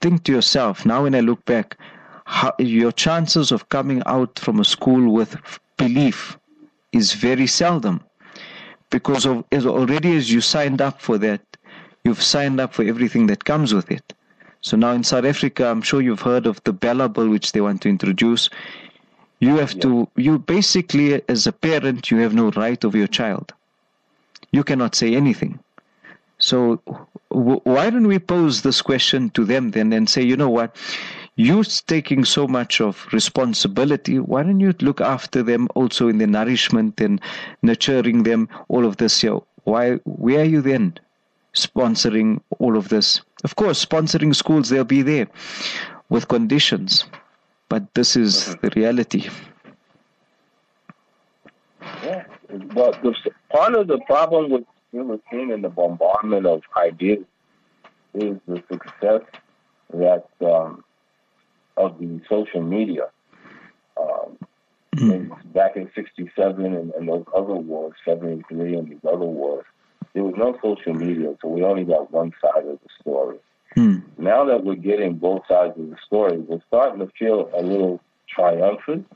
think 0.03 0.25
to 0.25 0.33
yourself, 0.33 0.85
now 0.85 1.05
when 1.05 1.15
I 1.15 1.21
look 1.21 1.43
back, 1.47 1.79
how, 2.27 2.53
your 2.59 2.93
chances 2.93 3.51
of 3.51 3.71
coming 3.71 4.03
out 4.05 4.39
from 4.39 4.61
a 4.61 4.67
school 4.67 5.11
with 5.11 5.39
belief 5.79 6.37
is 6.93 7.15
very 7.15 7.47
seldom 7.47 8.03
because 8.91 9.25
of 9.25 9.43
as 9.51 9.65
already 9.65 10.15
as 10.19 10.31
you 10.31 10.43
signed 10.43 10.83
up 10.83 11.01
for 11.01 11.17
that 11.17 11.41
you've 12.05 12.23
signed 12.23 12.61
up 12.61 12.75
for 12.75 12.85
everything 12.85 13.27
that 13.29 13.47
comes 13.47 13.73
with 13.73 13.91
it 13.91 14.13
so 14.63 14.77
now 14.77 14.93
in 14.93 15.05
south 15.05 15.25
africa 15.25 15.67
i'm 15.67 15.83
sure 15.83 16.01
you've 16.01 16.23
heard 16.23 16.47
of 16.47 16.63
the 16.65 16.73
BELA 16.73 17.09
bill 17.09 17.29
which 17.29 17.53
they 17.53 17.61
want 17.61 17.83
to 17.83 17.89
introduce 17.89 18.49
you 19.41 19.57
have 19.57 19.75
yeah. 19.75 19.83
to 19.83 20.09
you 20.17 20.39
basically 20.39 21.23
as 21.29 21.47
a 21.47 21.53
parent 21.53 22.11
you 22.11 22.19
have 22.19 22.35
no 22.35 22.51
right 22.53 22.85
over 22.85 22.97
your 22.97 23.13
child 23.21 23.53
you 24.53 24.65
cannot 24.65 24.95
say 24.95 25.15
anything 25.15 25.59
so 26.39 26.81
w- 27.31 27.61
why 27.65 27.91
don't 27.91 28.07
we 28.07 28.19
pose 28.19 28.63
this 28.63 28.81
question 28.81 29.29
to 29.31 29.45
them 29.45 29.73
then 29.73 29.93
and 29.93 30.09
say 30.09 30.23
you 30.23 30.37
know 30.37 30.51
what 30.51 30.77
you're 31.37 31.65
taking 31.65 32.25
so 32.25 32.47
much 32.47 32.81
of 32.81 33.07
responsibility. 33.13 34.19
Why 34.19 34.43
don't 34.43 34.61
you 34.61 34.75
look 34.81 35.01
after 35.01 35.43
them 35.43 35.69
also 35.75 36.09
in 36.09 36.19
the 36.19 36.27
nourishment 36.27 37.01
and 37.01 37.21
nurturing 37.63 38.25
them, 38.25 38.49
all 38.69 38.85
of 38.85 38.99
this 38.99 39.21
here? 39.21 39.39
Why, 39.65 39.95
where 40.05 40.41
are 40.41 40.45
you 40.45 40.61
then 40.61 40.99
sponsoring 41.55 42.41
all 42.59 42.77
of 42.77 42.89
this? 42.89 43.21
Of 43.45 43.57
course, 43.57 43.85
sponsoring 43.85 44.35
schools, 44.35 44.69
they'll 44.69 44.85
be 44.85 45.03
there 45.03 45.29
with 46.09 46.29
conditions, 46.29 47.05
but 47.69 47.95
this 47.95 48.17
is 48.17 48.37
mm-hmm. 48.37 48.67
the 48.67 48.73
reality. 48.81 49.29
Yeah, 52.05 52.25
but 52.75 53.03
the, 53.03 53.15
part 53.51 53.75
of 53.75 53.87
the 53.87 53.99
problem 54.07 54.51
with 54.51 54.65
seeing 55.31 55.51
in 55.51 55.63
the 55.63 55.69
bombardment 55.69 56.47
of 56.47 56.63
ideas 56.77 57.25
is 58.15 58.37
the 58.47 58.63
success 58.71 59.23
that 59.93 60.27
um, 60.45 60.85
of 61.77 61.99
the 61.99 62.21
social 62.29 62.63
media. 62.63 63.09
Um, 64.01 64.39
mm-hmm. 64.97 65.53
Back 65.53 65.77
in 65.77 65.91
'67 65.95 66.65
and, 66.65 66.93
and, 66.93 67.09
those 67.09 67.25
other 67.35 67.55
wars, 67.55 67.95
'73 68.05 68.77
and 68.77 68.89
these 68.91 68.99
other 69.05 69.19
wars, 69.19 69.65
there 70.15 70.25
was 70.25 70.35
no 70.37 70.59
social 70.63 70.95
media, 70.95 71.35
so 71.41 71.49
we 71.49 71.63
only 71.63 71.85
got 71.85 72.13
one 72.13 72.33
side 72.41 72.67
of 72.67 72.79
the 72.81 72.89
story. 73.01 73.39
Mm. 73.77 74.03
Now 74.19 74.45
that 74.45 74.65
we're 74.65 74.75
getting 74.75 75.15
both 75.15 75.43
sides 75.49 75.79
of 75.79 75.89
the 75.89 75.97
story, 76.07 76.39
we're 76.39 76.61
starting 76.69 76.99
to 77.01 77.11
feel 77.19 77.51
a 77.55 77.63
little 77.63 78.01
triumphant, 78.29 79.09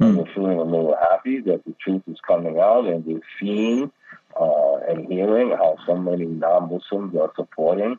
mm. 0.00 0.06
and 0.06 0.12
hmm. 0.12 0.18
we're 0.18 0.34
feeling 0.34 0.58
a 0.58 0.64
little 0.64 0.96
happy 1.10 1.40
that 1.40 1.64
the 1.64 1.74
truth 1.82 2.02
is 2.06 2.18
coming 2.26 2.58
out, 2.58 2.86
and 2.86 3.06
we're 3.06 3.20
seeing 3.40 3.90
uh, 4.38 4.76
and 4.88 5.10
hearing 5.10 5.50
how 5.50 5.76
so 5.86 5.96
many 5.96 6.26
non-Muslims 6.26 7.16
are 7.16 7.32
supporting 7.36 7.98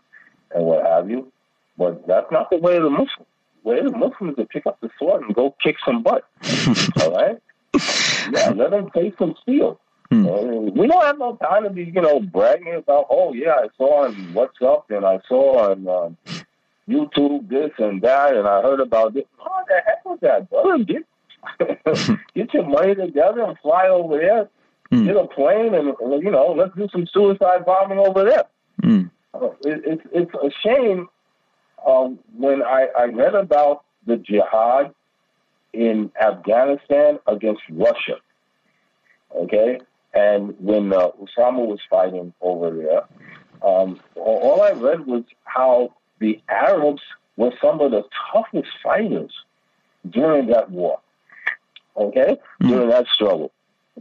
and 0.53 0.65
what 0.65 0.85
have 0.85 1.09
you. 1.09 1.31
But 1.77 2.05
that's 2.07 2.31
not 2.31 2.49
the 2.51 2.57
way 2.57 2.77
of 2.77 2.83
the 2.83 2.89
Muslims 2.89 3.27
way 3.65 3.79
of 3.79 3.91
the 3.91 3.97
Muslims 3.97 4.37
to 4.37 4.45
pick 4.45 4.65
up 4.65 4.79
the 4.79 4.89
sword 4.97 5.23
and 5.23 5.35
go 5.35 5.55
kick 5.61 5.75
some 5.83 6.03
butt. 6.03 6.23
all 7.01 7.11
right? 7.11 7.37
Yeah, 8.31 8.51
let 8.55 8.71
them 8.71 8.89
take 8.95 9.17
some 9.17 9.35
steel. 9.41 9.79
Mm. 10.12 10.25
Uh, 10.27 10.71
we 10.71 10.88
don't 10.88 11.03
have 11.03 11.17
no 11.17 11.35
time 11.38 11.63
to 11.63 11.69
be, 11.69 11.85
you 11.85 12.01
know, 12.01 12.19
bragging 12.19 12.75
about, 12.75 13.07
oh 13.09 13.33
yeah, 13.33 13.55
I 13.55 13.67
saw 13.77 14.05
on 14.05 14.15
WhatsApp 14.33 14.83
and 14.89 15.05
I 15.05 15.19
saw 15.27 15.71
on 15.71 15.88
um, 15.88 16.17
YouTube 16.88 17.50
this 17.50 17.71
and 17.79 18.01
that 18.01 18.35
and 18.35 18.47
I 18.47 18.62
heard 18.62 18.79
about 18.79 19.13
this. 19.13 19.24
Oh, 19.39 19.63
the 19.67 19.81
heck 19.85 20.05
with 20.05 20.19
that, 20.21 20.50
brother. 20.50 20.83
Get, 20.83 22.19
get 22.35 22.53
your 22.53 22.67
money 22.67 22.95
together 22.95 23.41
and 23.41 23.57
fly 23.59 23.88
over 23.88 24.17
there. 24.17 24.50
Mm. 24.91 25.05
Get 25.05 25.15
a 25.15 25.27
plane 25.27 25.74
and, 25.74 26.24
you 26.24 26.31
know, 26.31 26.53
let's 26.55 26.75
do 26.75 26.88
some 26.91 27.07
suicide 27.12 27.65
bombing 27.65 28.00
over 28.00 28.24
there. 28.24 28.45
Mm. 28.83 29.09
Uh, 29.33 29.47
it, 29.63 29.81
it's 29.85 30.01
it's 30.13 30.33
a 30.33 30.50
shame 30.63 31.07
um, 31.85 32.19
when 32.38 32.62
I, 32.62 32.88
I 32.97 33.05
read 33.05 33.35
about 33.35 33.83
the 34.05 34.17
jihad 34.17 34.93
in 35.74 36.12
Afghanistan 36.21 37.19
against 37.27 37.62
Russia. 37.69 38.17
Okay, 39.35 39.79
and 40.15 40.55
when 40.60 40.93
uh, 40.93 41.10
Osama 41.22 41.67
was 41.67 41.79
fighting 41.89 42.34
over 42.41 42.72
there, 42.72 43.03
um, 43.62 44.00
all 44.15 44.62
I 44.62 44.72
read 44.72 45.05
was 45.05 45.24
how 45.43 45.93
the 46.19 46.41
Arabs 46.50 47.01
were 47.36 47.51
some 47.62 47.81
of 47.81 47.91
the 47.91 48.03
toughest 48.31 48.69
fighters 48.81 49.31
during 50.10 50.48
that 50.48 50.72
war. 50.72 51.00
Okay, 51.98 52.38
mm-hmm. 52.38 52.67
during 52.67 52.89
that 52.89 53.07
struggle. 53.07 53.51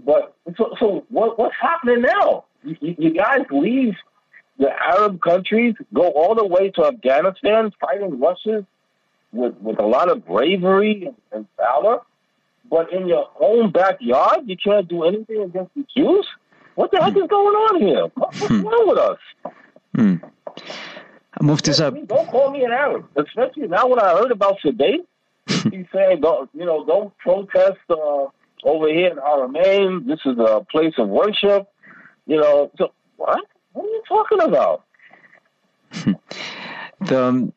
But 0.05 0.37
so, 0.57 0.75
so 0.79 1.05
what, 1.09 1.39
what's 1.39 1.55
happening 1.61 2.03
now? 2.03 2.45
You, 2.65 2.77
you 2.81 3.11
guys 3.11 3.43
leave 3.51 3.95
the 4.59 4.71
Arab 4.71 5.21
countries, 5.21 5.75
go 5.93 6.11
all 6.11 6.35
the 6.35 6.47
way 6.47 6.71
to 6.71 6.87
Afghanistan, 6.87 7.73
fighting 7.81 8.21
Russia 8.21 8.67
with 9.33 9.57
with 9.57 9.81
a 9.81 9.87
lot 9.87 10.11
of 10.11 10.25
bravery 10.27 11.07
and, 11.07 11.17
and 11.33 11.47
valor. 11.57 12.01
But 12.71 12.93
in 12.93 13.07
your 13.07 13.29
own 13.41 13.71
backyard, 13.71 14.41
you 14.47 14.57
can't 14.57 14.89
do 14.89 15.05
anything 15.05 15.43
against 15.43 15.75
the 15.75 15.85
Jews. 15.97 16.27
What 16.75 16.91
the 16.91 17.03
heck 17.03 17.17
is 17.17 17.29
going 17.29 17.55
on 17.55 17.81
here? 17.81 18.07
What's 18.15 18.39
hmm. 18.47 18.63
wrong 18.63 18.89
with 18.89 18.99
us? 18.99 19.19
Hmm. 19.95 21.57
this 21.63 21.81
up. 21.81 21.95
Don't 22.07 22.29
call 22.29 22.51
me 22.51 22.65
an 22.65 22.73
Arab, 22.73 23.07
especially 23.17 23.69
now 23.69 23.87
when 23.87 24.01
I 24.01 24.13
heard 24.13 24.33
about 24.33 24.59
Sadat. 24.65 25.07
He's 25.47 25.87
saying, 25.93 26.21
don't, 26.23 26.51
you 26.55 26.65
know, 26.65 26.85
don't 26.85 27.17
protest 27.19 27.79
uh, 27.91 28.27
over 28.65 28.89
here 28.89 29.11
in 29.11 29.19
Haramain. 29.19 30.07
This 30.07 30.21
is 30.25 30.39
a 30.39 30.65
place 30.71 30.95
of 30.99 31.09
worship. 31.09 31.69
You 32.27 32.39
know, 32.41 32.71
so 32.79 32.93
what? 33.17 33.45
What 33.73 33.85
are 33.85 33.89
you 33.89 34.03
talking 34.09 34.41
about? 34.41 34.85
the 37.01 37.23
um, 37.23 37.53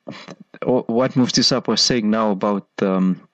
what 0.64 1.16
Mufti 1.16 1.42
Saab 1.42 1.68
was 1.68 1.82
saying 1.82 2.10
now 2.10 2.32
about 2.32 2.68
um, 2.82 3.27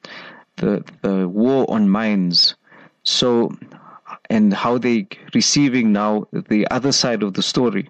the 0.63 0.83
the 1.01 1.27
war 1.27 1.65
on 1.69 1.89
minds. 1.89 2.55
So, 3.03 3.53
and 4.29 4.53
how 4.53 4.77
they 4.77 5.07
receiving 5.33 5.91
now 5.91 6.27
the 6.31 6.67
other 6.71 6.91
side 6.91 7.21
of 7.23 7.33
the 7.33 7.41
story. 7.41 7.89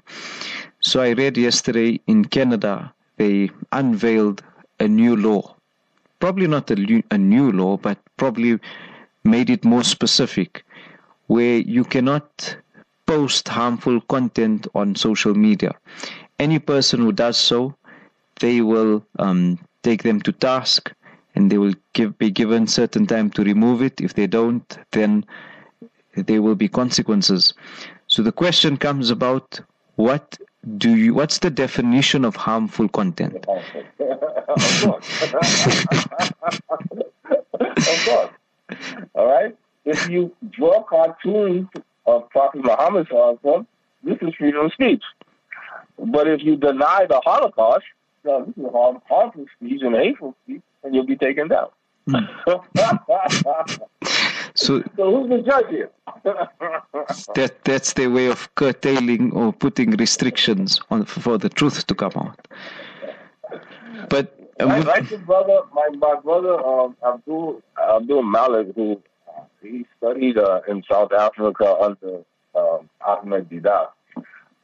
So 0.79 1.01
I 1.01 1.11
read 1.13 1.37
yesterday 1.37 1.99
in 2.07 2.25
Canada 2.25 2.93
they 3.17 3.51
unveiled 3.71 4.43
a 4.79 4.87
new 4.87 5.15
law, 5.15 5.55
probably 6.19 6.47
not 6.47 6.71
a, 6.71 7.03
a 7.11 7.17
new 7.17 7.51
law, 7.51 7.77
but 7.77 7.97
probably 8.17 8.59
made 9.23 9.49
it 9.49 9.63
more 9.63 9.83
specific, 9.83 10.65
where 11.27 11.59
you 11.59 11.83
cannot 11.83 12.57
post 13.05 13.47
harmful 13.47 14.01
content 14.01 14.67
on 14.73 14.95
social 14.95 15.35
media. 15.35 15.75
Any 16.39 16.59
person 16.59 16.99
who 17.01 17.11
does 17.11 17.37
so, 17.37 17.75
they 18.39 18.61
will 18.61 19.05
um, 19.19 19.59
take 19.83 20.01
them 20.03 20.19
to 20.21 20.31
task 20.31 20.91
and 21.35 21.51
they 21.51 21.57
will 21.57 21.73
give, 21.93 22.17
be 22.17 22.29
given 22.29 22.67
certain 22.67 23.07
time 23.07 23.29
to 23.31 23.43
remove 23.43 23.81
it. 23.81 23.99
If 23.99 24.13
they 24.13 24.27
don't, 24.27 24.77
then 24.91 25.25
there 26.15 26.41
will 26.41 26.55
be 26.55 26.67
consequences. 26.67 27.53
So 28.07 28.21
the 28.21 28.31
question 28.31 28.77
comes 28.77 29.09
about 29.09 29.59
what 29.95 30.37
do 30.77 30.95
you 30.95 31.13
what's 31.13 31.39
the 31.39 31.49
definition 31.49 32.23
of 32.23 32.35
harmful 32.35 32.87
content? 32.87 33.35
of 33.47 33.63
course. 34.81 35.23
of 37.59 38.05
course. 38.05 38.31
All 39.13 39.27
right. 39.27 39.55
If 39.85 40.09
you 40.09 40.33
draw 40.51 40.83
cartoons 40.83 41.67
of 42.05 42.29
Prophet 42.29 42.63
Muhammad, 42.63 43.07
this 44.03 44.17
is 44.21 44.33
freedom 44.35 44.65
of 44.65 44.73
speech. 44.73 45.03
But 45.97 46.27
if 46.27 46.41
you 46.43 46.55
deny 46.55 47.05
the 47.07 47.19
Holocaust, 47.23 47.85
no, 48.23 48.45
this 48.45 48.55
is 48.55 48.71
harmful 48.71 49.45
speech 49.57 49.81
and 49.81 49.95
hateful 49.95 50.35
speech 50.43 50.61
and 50.83 50.93
you'll 50.93 51.05
be 51.05 51.15
taken 51.15 51.47
down. 51.47 51.69
Hmm. 52.07 52.25
so, 54.55 54.83
so 54.97 55.15
who's 55.15 55.29
the 55.29 55.43
judge 55.45 55.69
here? 55.69 55.89
that 57.35 57.55
that's 57.63 57.93
their 57.93 58.09
way 58.09 58.27
of 58.27 58.53
curtailing 58.55 59.31
or 59.33 59.53
putting 59.53 59.91
restrictions 59.91 60.81
on 60.89 61.05
for 61.05 61.37
the 61.37 61.49
truth 61.49 61.87
to 61.87 61.95
come 61.95 62.11
out. 62.15 62.47
But 64.09 64.37
um, 64.59 64.69
my, 64.69 64.79
my 64.83 65.01
brother, 65.17 65.59
my, 65.73 65.89
my 65.97 66.15
brother 66.21 66.59
um, 66.59 66.95
Abdul 67.05 67.61
Abdul 67.77 68.23
Malik, 68.23 68.75
who 68.75 69.01
he 69.61 69.85
studied 69.97 70.37
uh, 70.37 70.61
in 70.67 70.83
South 70.91 71.13
Africa 71.13 71.75
under 71.81 72.23
um, 72.55 72.89
Ahmed 73.05 73.49
Deedat. 73.49 73.89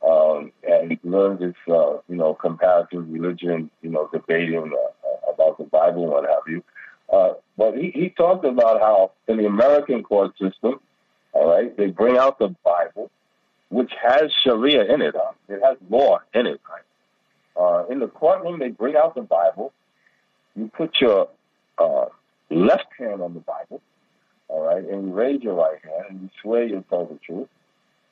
Um, 0.08 0.52
and 0.68 0.92
he 0.92 1.00
learned 1.04 1.40
this, 1.40 1.56
uh, 1.68 1.98
you 2.08 2.16
know, 2.16 2.34
comparative 2.34 3.12
religion, 3.12 3.70
you 3.82 3.90
know, 3.90 4.10
debating 4.14 4.72
uh, 4.74 5.32
about 5.32 5.58
the 5.58 5.66
Bible 5.66 6.04
and 6.04 6.12
what 6.12 6.24
have 6.26 6.48
you. 6.48 6.64
Uh, 7.12 7.34
but 7.58 7.76
he, 7.76 7.92
he 7.92 8.10
talked 8.10 8.46
about 8.46 8.80
how 8.80 9.12
in 9.28 9.38
the 9.38 9.46
American 9.46 10.04
court 10.04 10.32
system, 10.38 10.80
all 11.34 11.50
right, 11.50 11.76
they 11.76 11.88
bring 11.88 12.18
out 12.18 12.40
the 12.40 12.56
Bible, 12.64 13.12
which 13.70 13.92
has 14.02 14.32
Sharia 14.44 14.94
in 14.94 15.02
it. 15.02 15.16
Huh? 15.18 15.32
It 15.48 15.62
has 15.64 15.78
law 15.90 16.20
in 16.34 16.48
it. 16.48 16.62
Right? 16.70 16.84
Uh, 17.60 17.86
in 17.88 18.00
the 18.00 18.08
courtroom, 18.08 18.60
they 18.60 18.70
bring 18.70 18.96
out 18.96 19.16
the 19.16 19.22
Bible. 19.22 19.74
You 20.56 20.72
put 20.76 20.96
your 21.02 21.30
uh, 21.78 22.06
left 22.50 22.88
hand 22.98 23.22
on 23.22 23.34
the 23.34 23.40
Bible, 23.42 23.82
all 24.48 24.64
right, 24.66 24.84
and 24.84 25.08
you 25.08 25.14
raise 25.14 25.42
your 25.42 25.56
right 25.56 25.80
hand 25.84 26.06
and 26.10 26.22
you 26.24 26.30
swear 26.42 26.64
you'll 26.64 26.84
tell 26.84 27.06
the 27.06 27.20
truth. 27.26 27.48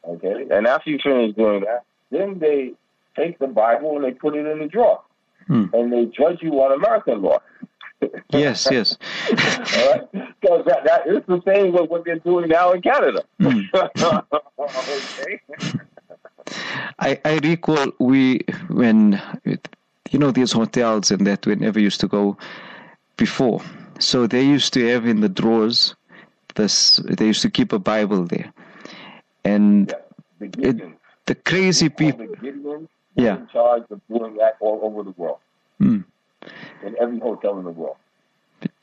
Okay, 0.08 0.48
and 0.52 0.66
after 0.68 0.90
you 0.90 1.00
finish 1.04 1.36
doing 1.36 1.62
that, 1.62 1.84
then 2.12 2.40
they 2.40 2.74
take 3.16 3.40
the 3.40 3.48
Bible 3.48 3.96
and 3.96 4.06
they 4.06 4.12
put 4.12 4.36
it 4.36 4.46
in 4.46 4.60
the 4.60 4.68
drawer 4.68 5.02
hmm. 5.48 5.66
and 5.74 5.92
they 5.92 6.06
judge 6.06 6.42
you 6.42 6.52
on 6.62 6.72
American 6.74 7.22
law. 7.22 7.40
yes, 8.30 8.68
yes. 8.72 8.98
All 9.30 9.92
right, 9.92 10.12
because 10.12 10.66
that, 10.66 10.84
that 10.86 11.08
is 11.08 11.24
the 11.28 11.42
same 11.46 11.74
with 11.74 11.90
what 11.90 12.06
they're 12.06 12.20
doing 12.20 12.50
now 12.50 12.72
in 12.72 12.82
Canada. 12.82 13.24
Hmm. 13.40 13.62
okay. 13.74 15.42
I 17.00 17.20
I 17.26 17.40
recall 17.44 17.92
we 18.00 18.42
when 18.70 19.22
you 20.12 20.20
know 20.20 20.32
these 20.32 20.52
hotels 20.52 21.12
and 21.12 21.26
that 21.28 21.46
we 21.46 21.56
never 21.56 21.80
used 21.80 22.00
to 22.02 22.08
go 22.08 22.38
before. 23.18 23.62
So 24.00 24.28
they 24.28 24.44
used 24.44 24.74
to 24.74 24.88
have 24.90 25.06
in 25.08 25.22
the 25.22 25.30
drawers 25.30 25.96
this. 26.56 26.98
They 26.98 27.26
used 27.26 27.42
to 27.42 27.50
keep 27.50 27.74
a 27.74 27.80
Bible 27.80 28.24
there, 28.26 28.54
and 29.48 29.90
yeah, 29.90 30.50
the, 30.50 30.68
it, 30.68 31.00
the 31.26 31.36
crazy 31.36 31.90
people. 31.90 32.28
yeah. 33.16 33.38
in 33.38 33.48
charge 33.48 33.84
of 33.90 34.02
doing 34.08 34.36
that 34.38 34.58
all 34.60 34.80
over 34.84 35.04
the 35.04 35.12
world. 35.12 35.40
Mm. 35.82 36.04
In 36.86 36.96
every 37.00 37.20
hotel 37.20 37.58
in 37.58 37.66
the 37.66 37.72
world. 37.72 37.98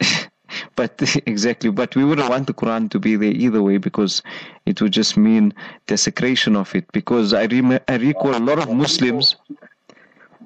but 0.76 0.92
exactly, 1.26 1.70
but 1.70 1.94
we 1.96 2.04
wouldn't 2.04 2.28
want 2.28 2.46
the 2.46 2.54
Quran 2.54 2.90
to 2.90 2.98
be 2.98 3.16
there 3.16 3.30
either 3.30 3.62
way 3.62 3.78
because 3.78 4.22
it 4.66 4.80
would 4.80 4.92
just 4.92 5.16
mean 5.16 5.52
desecration 5.86 6.56
of 6.56 6.74
it. 6.74 6.90
Because 6.92 7.32
I 7.32 7.46
rem- 7.46 7.80
I 7.88 7.96
recall 7.96 8.36
a 8.36 8.44
lot 8.50 8.58
of 8.58 8.72
Muslims. 8.72 9.36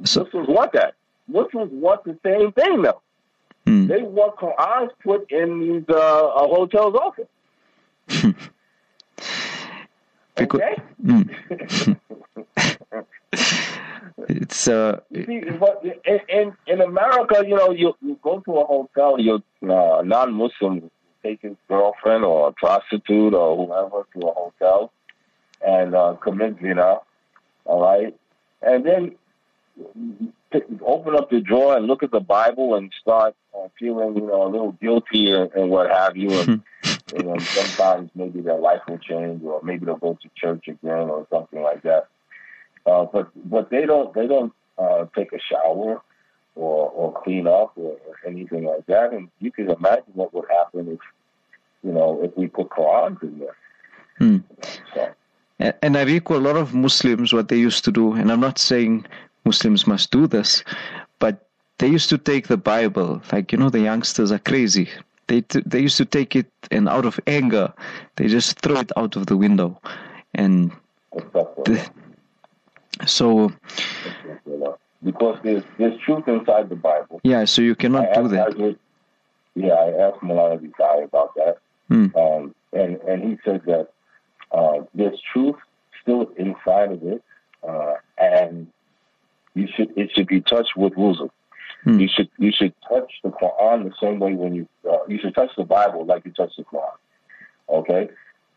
So, 0.04 0.24
Muslims 0.24 0.48
want 0.48 0.72
that. 0.72 0.94
Muslims 1.26 1.70
want 1.72 2.04
the 2.04 2.18
same 2.24 2.52
thing 2.52 2.82
though. 2.82 3.00
Mm. 3.66 3.88
They 3.88 4.02
want 4.02 4.36
Qurans 4.36 4.90
put 5.04 5.30
in 5.30 5.60
these 5.60 5.88
uh, 5.88 6.30
hotels 6.56 6.94
also. 6.94 7.28
Because, 10.38 10.60
okay. 10.60 10.76
Mm. 11.04 11.98
it's 14.28 14.68
uh. 14.68 15.00
See, 15.12 15.40
but 15.58 15.84
in, 16.04 16.20
in, 16.28 16.56
in 16.66 16.80
America, 16.80 17.44
you 17.46 17.56
know, 17.56 17.70
you, 17.70 17.94
you 18.00 18.18
go 18.22 18.40
to 18.40 18.58
a 18.58 18.64
hotel, 18.64 19.16
you're 19.18 19.42
uh, 19.62 20.02
non-Muslim, 20.02 20.90
take 21.22 21.42
his 21.42 21.56
girlfriend 21.68 22.24
or 22.24 22.48
a 22.48 22.52
prostitute 22.52 23.34
or 23.34 23.66
whoever 23.66 24.06
to 24.14 24.26
a 24.28 24.32
hotel 24.32 24.92
and 25.66 25.94
uh, 25.94 26.14
commit 26.20 26.56
zina, 26.60 26.98
all 27.64 27.82
right, 27.82 28.16
and 28.62 28.84
then 28.86 29.14
open 30.82 31.14
up 31.14 31.30
the 31.30 31.40
drawer 31.40 31.76
and 31.76 31.86
look 31.86 32.02
at 32.02 32.10
the 32.10 32.20
Bible 32.20 32.74
and 32.74 32.92
start 33.00 33.34
uh, 33.56 33.68
feeling, 33.78 34.14
you 34.16 34.26
know, 34.26 34.46
a 34.46 34.50
little 34.50 34.72
guilty 34.72 35.32
and, 35.32 35.52
and 35.52 35.70
what 35.70 35.90
have 35.90 36.16
you. 36.16 36.30
And, 36.30 36.62
you 37.16 37.22
know, 37.22 37.38
sometimes 37.38 38.10
maybe 38.14 38.40
their 38.40 38.58
life 38.58 38.80
will 38.88 38.98
change, 38.98 39.42
or 39.42 39.60
maybe 39.62 39.86
they'll 39.86 39.96
go 39.96 40.18
to 40.20 40.28
church 40.36 40.68
again, 40.68 41.08
or 41.08 41.26
something 41.30 41.62
like 41.62 41.82
that. 41.82 42.08
Uh, 42.86 43.04
but 43.04 43.30
but 43.48 43.70
they 43.70 43.86
don't 43.86 44.14
they 44.14 44.26
don't 44.26 44.52
uh, 44.78 45.06
take 45.14 45.32
a 45.32 45.40
shower 45.40 46.02
or 46.54 46.90
or 46.90 47.22
clean 47.22 47.46
up 47.46 47.72
or, 47.76 47.96
or 48.06 48.14
anything 48.26 48.64
like 48.64 48.86
that. 48.86 49.12
And 49.12 49.28
you 49.40 49.50
can 49.50 49.70
imagine 49.70 50.12
what 50.14 50.32
would 50.34 50.46
happen 50.50 50.88
if 50.88 51.00
you 51.82 51.92
know 51.92 52.20
if 52.22 52.36
we 52.36 52.46
put 52.46 52.68
Qurans 52.70 53.22
in 53.22 53.38
there. 53.38 53.56
Hmm. 54.18 54.38
So. 54.94 55.10
And, 55.60 55.74
and 55.82 55.96
I 55.96 56.02
recall 56.02 56.36
a 56.36 56.46
lot 56.48 56.56
of 56.56 56.74
Muslims 56.74 57.32
what 57.32 57.48
they 57.48 57.58
used 57.58 57.84
to 57.84 57.92
do, 57.92 58.12
and 58.12 58.30
I'm 58.30 58.40
not 58.40 58.58
saying 58.58 59.06
Muslims 59.44 59.86
must 59.86 60.10
do 60.10 60.26
this, 60.26 60.62
but 61.18 61.48
they 61.78 61.88
used 61.88 62.08
to 62.10 62.18
take 62.18 62.48
the 62.48 62.56
Bible, 62.56 63.22
like 63.32 63.52
you 63.52 63.58
know, 63.58 63.70
the 63.70 63.80
youngsters 63.80 64.32
are 64.32 64.38
crazy. 64.38 64.88
They 65.28 65.42
t- 65.42 65.62
they 65.64 65.80
used 65.80 65.98
to 65.98 66.04
take 66.04 66.34
it, 66.34 66.50
and 66.70 66.88
out 66.88 67.04
of 67.04 67.20
anger, 67.26 67.72
they 68.16 68.26
just 68.26 68.60
throw 68.60 68.80
it 68.80 68.90
out 68.96 69.14
of 69.14 69.26
the 69.26 69.36
window, 69.36 69.80
and 70.34 70.72
the, 71.12 71.90
so 73.06 73.52
because 75.04 75.38
there's 75.42 75.62
there's 75.78 75.98
truth 76.00 76.26
inside 76.26 76.68
the 76.68 76.76
Bible. 76.76 77.20
Yeah, 77.22 77.44
so 77.44 77.62
you 77.62 77.74
cannot 77.74 78.16
I 78.16 78.22
do 78.22 78.28
that. 78.28 78.76
yeah, 79.54 79.74
I 79.74 80.08
asked 80.08 80.22
Malana 80.22 80.72
guy 80.76 80.96
about 80.98 81.34
that, 81.34 81.58
mm. 81.90 82.14
um, 82.16 82.54
and 82.72 82.96
and 83.02 83.22
he 83.22 83.38
said 83.44 83.62
that 83.66 83.88
uh, 84.50 84.84
there's 84.94 85.20
truth 85.32 85.56
still 86.02 86.32
inside 86.36 86.92
of 86.92 87.02
it, 87.04 87.22
uh, 87.66 87.94
and 88.16 88.66
you 89.54 89.68
should 89.74 89.96
it 89.96 90.10
should 90.14 90.26
be 90.26 90.40
touched 90.40 90.76
with 90.76 90.94
wuzu. 90.94 91.30
Hmm. 91.84 92.00
You 92.00 92.08
should 92.08 92.28
you 92.38 92.52
should 92.52 92.74
touch 92.88 93.12
the 93.22 93.30
Quran 93.30 93.84
the 93.84 93.94
same 94.00 94.18
way 94.18 94.34
when 94.34 94.54
you 94.54 94.68
uh, 94.88 94.98
you 95.06 95.18
should 95.18 95.34
touch 95.34 95.50
the 95.56 95.64
Bible 95.64 96.04
like 96.04 96.24
you 96.24 96.32
touch 96.32 96.52
the 96.56 96.64
Quran. 96.64 96.96
Okay. 97.68 98.08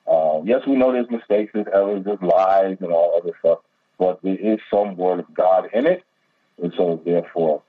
Uh, 0.08 0.42
yes, 0.44 0.62
we 0.66 0.76
know 0.76 0.92
there's 0.92 1.10
mistakes, 1.10 1.52
there's 1.54 1.68
errors, 1.74 2.04
there's 2.04 2.22
lies, 2.22 2.78
and 2.82 2.92
all 2.92 3.22
other 3.22 3.34
stuff, 3.40 3.60
but 4.00 4.20
there 4.24 4.36
is 4.36 4.60
some 4.70 4.98
word 4.98 5.20
of 5.20 5.34
God 5.34 5.70
in 5.74 5.86
it, 5.86 6.04
and 6.62 6.74
so 6.76 7.00
therefore 7.06 7.62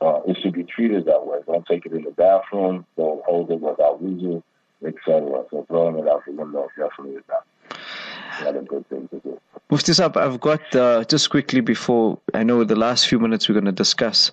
uh, 0.00 0.20
it 0.26 0.36
should 0.40 0.52
be 0.52 0.64
treated 0.64 1.04
that 1.06 1.26
way. 1.26 1.38
Don't 1.46 1.66
take 1.66 1.84
it 1.86 1.92
in 1.92 2.04
the 2.04 2.10
bathroom. 2.12 2.86
Don't 2.96 3.22
hold 3.24 3.50
it 3.50 3.60
without 3.60 4.02
wuzu, 4.02 4.42
etc. 4.86 5.44
So 5.50 5.64
throwing 5.68 5.98
it 5.98 6.08
out 6.08 6.24
the 6.24 6.32
window 6.32 6.68
definitely 6.78 7.16
is 7.16 7.24
not 7.28 7.44
not 8.44 8.56
a 8.56 8.62
good 8.62 8.88
thing 8.88 9.08
to 9.08 9.20
do. 9.20 9.40
Mufti 9.70 9.92
Saab, 9.92 10.16
I've 10.16 10.40
got 10.40 10.74
uh, 10.74 11.04
just 11.04 11.30
quickly 11.30 11.60
before 11.60 12.18
I 12.34 12.42
know 12.42 12.64
the 12.64 12.76
last 12.76 13.08
few 13.08 13.18
minutes 13.18 13.48
we're 13.48 13.54
going 13.54 13.64
to 13.66 13.72
discuss. 13.72 14.30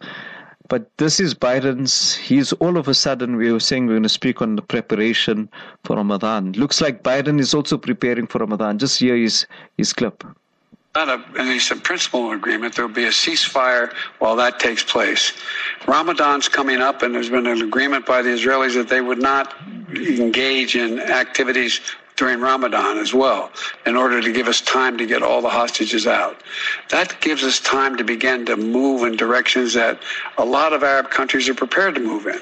But 0.70 0.96
this 0.98 1.20
is 1.20 1.34
Biden's. 1.34 2.16
He's 2.16 2.54
all 2.54 2.78
of 2.78 2.88
a 2.88 2.94
sudden, 2.94 3.36
we 3.36 3.52
were 3.52 3.60
saying 3.60 3.88
we're 3.88 3.94
going 3.94 4.04
to 4.04 4.10
speak 4.10 4.40
on 4.40 4.56
the 4.56 4.62
preparation 4.62 5.50
for 5.84 5.96
Ramadan. 5.96 6.52
Looks 6.54 6.80
like 6.80 7.02
Biden 7.02 7.40
is 7.40 7.56
also 7.56 7.76
preparing 7.78 8.28
for 8.28 8.38
Ramadan. 8.38 8.78
Just 8.78 9.00
hear 9.00 9.18
his, 9.18 9.48
his 9.78 9.94
clip. 9.94 10.24
Not 10.96 11.10
a, 11.10 11.40
at 11.40 11.46
least 11.48 11.72
a 11.72 11.76
principal 11.76 12.32
agreement. 12.32 12.76
There 12.76 12.86
will 12.86 12.94
be 12.94 13.06
a 13.06 13.10
ceasefire 13.10 13.92
while 14.20 14.36
that 14.36 14.60
takes 14.60 14.84
place. 14.84 15.34
Ramadan's 15.88 16.48
coming 16.48 16.82
up, 16.82 17.02
and 17.02 17.16
there's 17.16 17.32
been 17.32 17.48
an 17.48 17.62
agreement 17.64 18.06
by 18.06 18.22
the 18.22 18.30
Israelis 18.30 18.76
that 18.76 18.90
they 18.90 19.02
would 19.02 19.22
not 19.22 19.56
engage 19.96 20.76
in 20.76 21.00
activities 21.00 21.82
during 22.20 22.42
Ramadan 22.42 22.98
as 22.98 23.14
well, 23.14 23.50
in 23.86 23.96
order 23.96 24.22
to 24.22 24.32
give 24.34 24.50
us 24.50 24.60
time 24.60 24.98
to 24.98 25.06
get 25.06 25.24
all 25.24 25.42
the 25.42 25.50
hostages 25.50 26.06
out. 26.06 26.44
That 26.90 27.20
gives 27.22 27.44
us 27.44 27.62
time 27.62 27.96
to 27.96 28.04
begin 28.04 28.46
to 28.48 28.58
move 28.58 29.04
in 29.04 29.16
directions 29.16 29.74
that 29.76 30.02
a 30.38 30.44
lot 30.44 30.74
of 30.74 30.84
Arab 30.84 31.10
countries 31.10 31.48
are 31.48 31.54
prepared 31.54 31.96
to 31.96 32.02
move 32.02 32.28
in. 32.28 32.42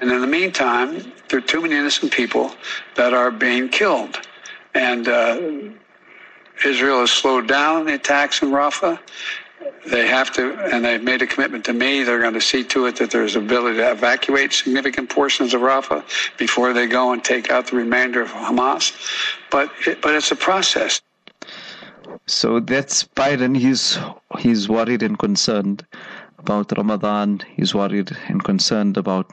And 0.00 0.12
in 0.12 0.20
the 0.20 0.26
meantime, 0.28 1.12
there 1.28 1.40
are 1.40 1.42
too 1.42 1.62
many 1.62 1.74
innocent 1.74 2.12
people 2.12 2.54
that 2.94 3.12
are 3.12 3.32
being 3.32 3.68
killed. 3.68 4.20
And 4.74 5.08
uh, 5.08 5.40
Israel 6.64 7.00
has 7.00 7.10
slowed 7.10 7.48
down 7.48 7.86
the 7.86 7.94
attacks 7.94 8.40
in 8.40 8.50
Rafah 8.50 9.00
they 9.86 10.06
have 10.06 10.32
to, 10.34 10.54
and 10.72 10.84
they've 10.84 11.02
made 11.02 11.22
a 11.22 11.26
commitment 11.26 11.64
to 11.66 11.72
me. 11.72 12.02
They're 12.02 12.20
going 12.20 12.34
to 12.34 12.40
see 12.40 12.64
to 12.64 12.86
it 12.86 12.96
that 12.96 13.10
there's 13.10 13.36
ability 13.36 13.78
to 13.78 13.90
evacuate 13.90 14.52
significant 14.52 15.10
portions 15.10 15.54
of 15.54 15.60
Rafah 15.60 16.02
before 16.36 16.72
they 16.72 16.86
go 16.86 17.12
and 17.12 17.22
take 17.22 17.50
out 17.50 17.68
the 17.68 17.76
remainder 17.76 18.22
of 18.22 18.28
Hamas. 18.28 18.92
But 19.50 19.70
it, 19.86 20.02
but 20.02 20.14
it's 20.14 20.30
a 20.30 20.36
process. 20.36 21.00
So 22.26 22.60
that's 22.60 23.04
Biden. 23.04 23.56
He's 23.56 23.98
he's 24.38 24.68
worried 24.68 25.02
and 25.02 25.18
concerned 25.18 25.86
about 26.38 26.76
Ramadan. 26.76 27.40
He's 27.56 27.74
worried 27.74 28.16
and 28.28 28.42
concerned 28.42 28.96
about 28.96 29.32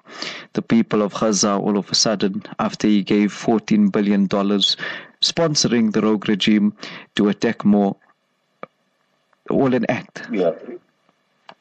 the 0.53 0.61
people 0.61 1.01
of 1.01 1.13
Gaza 1.13 1.53
all 1.53 1.77
of 1.77 1.89
a 1.91 1.95
sudden 1.95 2.43
after 2.59 2.87
he 2.87 3.03
gave 3.03 3.31
$14 3.31 3.91
billion 3.91 4.27
sponsoring 5.21 5.93
the 5.93 6.01
rogue 6.01 6.27
regime 6.27 6.73
to 7.15 7.29
attack 7.29 7.63
more 7.63 7.95
all 9.53 9.73
an 9.73 9.85
act. 9.89 10.27
Yeah. 10.31 10.51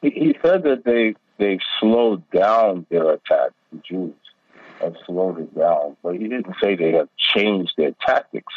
He, 0.00 0.36
said 0.44 0.64
that 0.64 0.84
they 0.84 1.14
they've 1.38 1.60
slowed 1.78 2.28
down 2.30 2.86
their 2.90 3.10
attack, 3.12 3.50
the 3.70 3.78
Jews 3.78 4.14
have 4.80 4.96
slowed 5.06 5.38
it 5.38 5.56
down, 5.56 5.96
but 6.02 6.14
he 6.14 6.28
didn't 6.28 6.54
say 6.60 6.74
they 6.74 6.92
have 6.92 7.08
changed 7.16 7.72
their 7.76 7.92
tactics. 8.04 8.52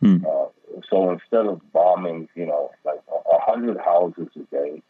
Hmm. 0.00 0.24
Uh, 0.26 0.46
so 0.88 1.10
instead 1.10 1.46
of 1.46 1.60
bombing, 1.72 2.28
you 2.34 2.46
know, 2.46 2.70
like 2.84 3.00
a 3.10 3.38
hundred 3.40 3.78
houses 3.78 4.28
a 4.36 4.54
day, 4.54 4.82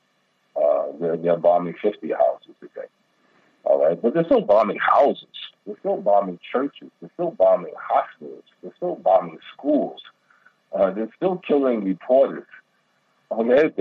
uh, 0.56 0.86
they're, 1.00 1.16
they're 1.16 1.36
bombing 1.36 1.74
fifty 1.80 2.10
houses 2.10 2.54
a 2.62 2.66
day. 2.78 2.86
All 3.64 3.84
right, 3.84 4.00
but 4.00 4.14
they're 4.14 4.24
still 4.24 4.40
bombing 4.40 4.78
houses. 4.78 5.26
They're 5.66 5.78
still 5.80 5.98
bombing 5.98 6.38
churches. 6.50 6.90
They're 7.00 7.10
still 7.14 7.30
bombing 7.30 7.74
hospitals. 7.78 8.44
They're 8.62 8.72
still 8.76 8.96
bombing 8.96 9.38
schools. 9.52 10.00
Uh, 10.72 10.90
they're 10.90 11.10
still 11.16 11.36
killing 11.46 11.84
reporters. 11.84 12.46
Okay, 13.32 13.72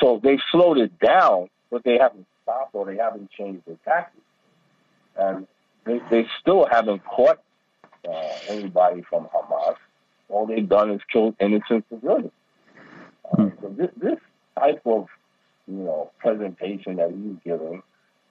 so 0.00 0.20
they 0.22 0.38
slowed 0.50 0.78
it 0.78 0.98
down, 1.00 1.48
but 1.70 1.82
they 1.84 1.98
haven't 1.98 2.26
stopped 2.42 2.74
or 2.74 2.86
they 2.86 2.96
haven't 2.96 3.30
changed 3.30 3.62
their 3.66 3.76
tactics, 3.84 4.24
and 5.16 5.46
they, 5.84 6.00
they 6.10 6.26
still 6.40 6.66
haven't 6.70 7.04
caught 7.04 7.40
uh, 8.08 8.28
anybody 8.48 9.02
from 9.08 9.26
Hamas. 9.26 9.76
All 10.28 10.46
they've 10.46 10.68
done 10.68 10.90
is 10.90 11.00
killed 11.12 11.34
innocent 11.40 11.84
civilians. 11.88 12.30
Uh, 13.32 13.36
hmm. 13.36 13.48
so 13.60 13.68
this, 13.70 13.90
this 14.00 14.18
type 14.58 14.82
of 14.86 15.08
you 15.66 15.74
know 15.74 16.10
presentation 16.18 16.96
that 16.96 17.10
he's 17.10 17.36
giving, 17.44 17.82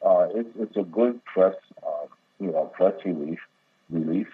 uh, 0.05 0.27
it's, 0.33 0.49
it's 0.59 0.77
a 0.77 0.83
good 0.83 1.23
press 1.25 1.55
uh, 1.85 2.07
you 2.39 2.51
know 2.51 2.65
press 2.75 2.93
release 3.03 3.39
release. 3.89 4.27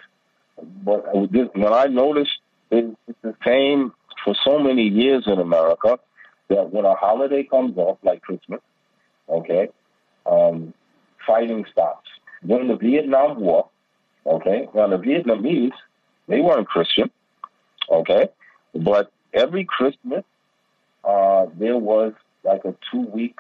But 0.84 1.06
this, 1.32 1.47
when 1.54 1.73
I 1.73 1.86
noticed, 1.86 2.38
it, 2.69 2.95
it's 3.08 3.17
the 3.23 3.36
same 3.45 3.93
for 4.24 4.36
so 4.46 4.60
many 4.60 4.84
years 4.84 5.24
in 5.28 5.40
America 5.40 6.00
that 6.50 6.72
when 6.72 6.86
a 6.86 6.96
holiday 6.96 7.44
comes 7.44 7.78
up, 7.78 8.00
like 8.04 8.22
Christmas, 8.22 8.60
okay, 9.30 9.70
um, 10.26 10.74
fighting 11.26 11.66
stops. 11.72 12.08
During 12.46 12.68
the 12.68 12.76
Vietnam 12.76 13.40
War, 13.40 13.70
okay, 14.26 14.68
now 14.76 14.88
the 14.88 14.98
Vietnamese, 14.98 15.72
they 16.28 16.42
weren't 16.42 16.68
Christian, 16.68 17.10
okay, 17.90 18.28
but 18.76 19.12
every 19.34 19.66
Christmas, 19.66 20.24
uh, 21.04 21.46
there 21.58 21.78
was 21.78 22.14
like 22.44 22.66
a 22.66 22.76
two 22.92 23.02
week 23.02 23.38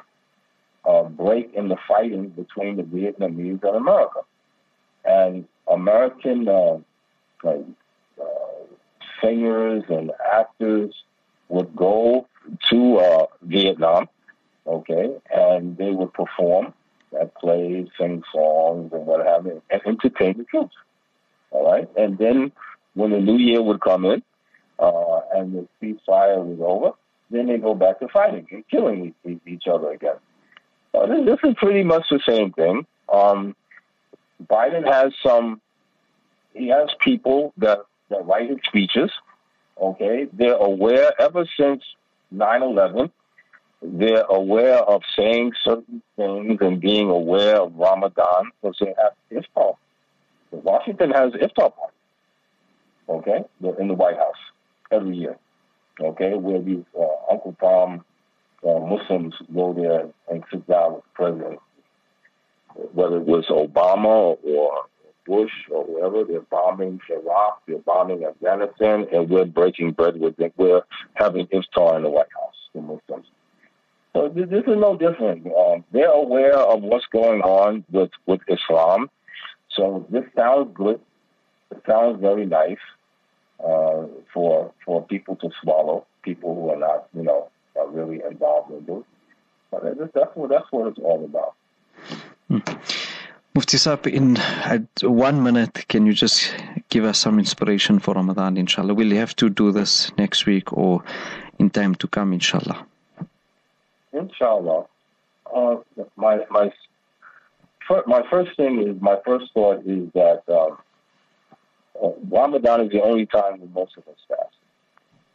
uh, 0.85 1.03
break 1.03 1.53
in 1.53 1.67
the 1.69 1.77
fighting 1.87 2.29
between 2.29 2.77
the 2.77 2.83
Vietnamese 2.83 3.63
and 3.63 3.75
America. 3.75 4.19
And 5.05 5.47
American 5.71 6.47
uh, 6.47 6.77
like, 7.43 7.65
uh, 8.21 8.42
singers 9.23 9.83
and 9.89 10.11
actors 10.33 10.93
would 11.49 11.75
go 11.75 12.27
to 12.69 12.97
uh, 12.97 13.25
Vietnam, 13.43 14.09
okay, 14.67 15.15
and 15.33 15.77
they 15.77 15.91
would 15.91 16.13
perform 16.13 16.73
at 17.19 17.35
plays, 17.35 17.87
sing 17.99 18.23
songs, 18.33 18.91
and 18.91 19.05
what 19.05 19.25
have 19.25 19.45
you, 19.45 19.61
and 19.69 19.81
entertain 19.85 20.37
the 20.37 20.43
troops. 20.45 20.75
All 21.51 21.71
right, 21.71 21.87
and 21.95 22.17
then 22.17 22.51
when 22.95 23.11
the 23.11 23.19
new 23.19 23.37
year 23.37 23.61
would 23.61 23.81
come 23.81 24.05
in 24.05 24.23
uh, 24.79 25.19
and 25.35 25.53
the 25.55 25.67
ceasefire 25.81 26.43
was 26.43 26.59
over, 26.61 26.91
then 27.29 27.47
they 27.47 27.57
go 27.57 27.73
back 27.73 27.99
to 27.99 28.07
fighting 28.07 28.47
and 28.51 28.67
killing 28.67 29.13
each 29.45 29.67
other 29.67 29.91
again. 29.91 30.15
Uh, 30.93 31.07
this, 31.07 31.25
this 31.25 31.49
is 31.49 31.55
pretty 31.57 31.83
much 31.83 32.05
the 32.09 32.19
same 32.27 32.51
thing. 32.53 32.85
Um, 33.11 33.55
Biden 34.47 34.85
has 34.91 35.13
some. 35.25 35.61
He 36.53 36.67
has 36.67 36.89
people 36.99 37.53
that 37.57 37.79
write 38.09 38.49
his 38.49 38.59
speeches 38.67 39.09
Okay, 39.81 40.27
they're 40.33 40.55
aware 40.55 41.11
ever 41.19 41.45
since 41.59 41.83
9/11. 42.33 43.11
They're 43.81 44.23
aware 44.29 44.77
of 44.77 45.01
saying 45.17 45.53
certain 45.63 46.01
things 46.15 46.57
and 46.61 46.79
being 46.79 47.09
aware 47.09 47.61
of 47.61 47.75
Ramadan 47.75 48.51
because 48.61 48.77
they 48.79 48.93
have 48.97 49.13
iftar. 49.31 49.75
Washington 50.51 51.11
has 51.11 51.33
iftar 51.33 51.75
party. 51.75 51.93
Okay, 53.09 53.43
They're 53.59 53.77
in 53.79 53.87
the 53.87 53.93
White 53.93 54.15
House 54.15 54.41
every 54.91 55.17
year. 55.17 55.37
Okay, 55.99 56.33
where 56.35 56.61
these 56.61 56.85
uh, 56.97 57.31
Uncle 57.31 57.55
Tom 57.59 58.05
uh, 58.65 58.79
Muslims 58.79 59.35
go 59.53 59.73
there 59.73 60.07
and 60.29 60.43
sit 60.49 60.65
down 60.67 60.93
with 60.93 61.03
the 61.03 61.09
president, 61.13 61.59
whether 62.93 63.17
it 63.17 63.25
was 63.25 63.45
Obama 63.49 64.37
or 64.43 64.85
Bush 65.25 65.51
or 65.71 65.85
whoever. 65.85 66.23
They're 66.23 66.41
bombing 66.41 66.99
Iraq, 67.09 67.61
they're 67.67 67.79
bombing 67.79 68.25
Afghanistan, 68.25 69.07
and 69.13 69.29
we're 69.29 69.45
breaking 69.45 69.91
bread 69.91 70.19
with 70.19 70.35
them. 70.37 70.51
We're 70.57 70.83
having 71.13 71.47
iftar 71.47 71.95
in 71.97 72.03
the 72.03 72.09
White 72.09 72.33
House, 72.39 72.55
the 72.73 72.81
Muslims. 72.81 73.27
So 74.13 74.29
this 74.29 74.47
is 74.49 74.77
no 74.77 74.95
different. 74.95 75.47
Um, 75.47 75.83
they're 75.91 76.07
aware 76.11 76.57
of 76.57 76.83
what's 76.83 77.07
going 77.11 77.41
on 77.41 77.83
with, 77.91 78.11
with 78.27 78.41
Islam. 78.47 79.09
So 79.75 80.05
this 80.09 80.23
sounds 80.35 80.71
good. 80.73 80.99
It 81.71 81.81
sounds 81.87 82.21
very 82.21 82.45
nice. 82.45 82.77
uh, 83.63 84.05
for 84.33 84.73
for 84.85 85.05
people 85.05 85.35
to 85.37 85.49
swallow, 85.61 86.05
people 86.23 86.55
who 86.55 86.69
are 86.69 86.77
not, 86.77 87.07
you 87.15 87.23
know, 87.23 87.49
are 87.79 87.89
really 87.89 88.21
involved 88.29 88.71
in 88.71 88.85
this. 88.85 89.03
But 89.71 90.13
that's 90.13 90.35
what 90.35 90.49
that's 90.49 90.71
what 90.71 90.87
it's 90.87 90.99
all 90.99 91.23
about. 91.23 91.55
Mufti 93.63 93.77
Saab, 93.77 94.07
in 94.07 94.35
one 95.09 95.41
minute, 95.41 95.87
can 95.87 96.05
you 96.05 96.11
just 96.11 96.53
give 96.89 97.05
us 97.05 97.17
some 97.17 97.39
inspiration 97.39 97.97
for 97.97 98.13
Ramadan, 98.13 98.57
inshallah? 98.57 98.93
You 99.01 99.15
have 99.15 99.37
to 99.37 99.49
do 99.49 99.71
this 99.71 100.11
next 100.17 100.45
week 100.45 100.73
or 100.73 101.01
in 101.59 101.69
time 101.69 101.95
to 101.95 102.07
come, 102.09 102.33
inshallah? 102.33 102.85
Inshallah. 104.11 104.83
Uh, 105.55 105.77
my 106.17 106.39
my 106.49 106.73
my 108.05 108.21
first 108.29 108.53
thing 108.57 108.85
is 108.85 109.01
my 109.01 109.15
first 109.25 109.45
thought 109.53 109.79
is 109.85 110.11
that 110.11 110.41
um, 110.49 110.77
uh, 112.03 112.09
Ramadan 112.29 112.81
is 112.81 112.91
the 112.91 113.01
only 113.01 113.27
time 113.27 113.71
most 113.73 113.95
of 113.95 114.05
us 114.09 114.19
fast. 114.27 114.57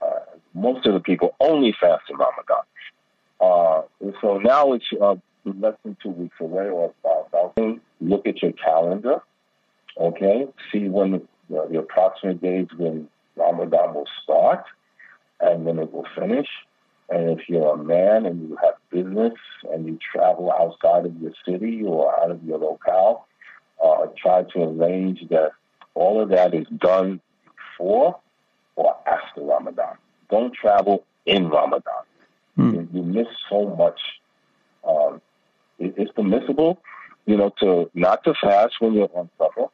Uh, 0.03 0.37
most 0.53 0.85
of 0.85 0.93
the 0.93 1.01
people 1.01 1.35
only 1.41 1.75
fast 1.81 2.03
in 2.11 2.17
Ramadan. 2.19 2.65
Uh, 3.41 4.13
so 4.21 4.37
now 4.37 4.75
it's 4.75 4.85
uh, 5.01 5.17
less 5.53 5.75
than 5.85 5.97
two 6.03 6.11
weeks 6.11 6.37
away, 6.41 6.69
or 6.69 6.93
about, 7.05 7.57
look 8.01 8.27
at 8.27 8.43
your 8.43 8.53
calendar. 8.53 9.21
Okay, 9.99 10.47
see 10.71 10.89
when 10.89 11.13
the, 11.49 11.69
the 11.71 11.79
approximate 11.79 12.41
days 12.41 12.67
when 12.77 13.09
Ramadan 13.37 13.95
will 13.95 14.09
start 14.23 14.65
and 15.41 15.65
when 15.65 15.79
it 15.79 15.93
will 15.93 16.07
finish. 16.17 16.49
And 17.11 17.31
if 17.31 17.49
you're 17.49 17.75
a 17.75 17.83
man 17.83 18.27
and 18.27 18.49
you 18.49 18.59
have 18.63 18.75
business 18.91 19.33
and 19.73 19.87
you 19.87 19.99
travel 20.13 20.53
outside 20.53 21.07
of 21.07 21.17
your 21.21 21.33
city 21.47 21.83
or 21.85 22.19
out 22.21 22.31
of 22.31 22.45
your 22.45 22.59
locale, 22.59 23.27
uh, 23.85 24.07
try 24.21 24.43
to 24.43 24.63
arrange 24.63 25.21
that 25.31 25.53
all 25.95 26.21
of 26.21 26.29
that 26.31 26.55
is 26.55 26.67
done 26.79 27.21
before 27.79 28.19
or 28.77 28.97
after 29.07 29.41
Ramadan. 29.41 29.97
Don't 30.31 30.53
travel 30.55 31.05
in 31.25 31.49
Ramadan. 31.49 32.05
Mm. 32.59 32.73
You, 32.73 32.89
you, 32.93 33.03
miss 33.03 33.27
so 33.49 33.75
much. 33.77 34.01
Um, 34.87 35.21
it's 35.79 36.13
permissible, 36.13 36.81
you 37.27 37.37
know, 37.37 37.53
to 37.61 37.91
not 37.95 38.25
to 38.25 38.35
fast 38.41 38.75
when 38.81 38.95
you're 38.95 39.11
on 39.15 39.31
safar, 39.39 39.71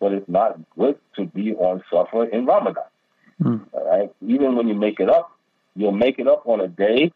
but 0.00 0.12
it's 0.12 0.28
not 0.28 0.58
good 0.76 0.98
to 1.16 1.26
be 1.26 1.54
on 1.54 1.82
safar 1.90 2.26
in 2.26 2.46
Ramadan. 2.46 2.84
Mm. 3.42 3.66
Right? 3.72 4.12
Even 4.26 4.56
when 4.56 4.68
you 4.68 4.74
make 4.74 5.00
it 5.00 5.08
up, 5.08 5.30
you'll 5.76 5.92
make 5.92 6.18
it 6.18 6.28
up 6.28 6.46
on 6.46 6.60
a 6.60 6.68
day 6.68 7.12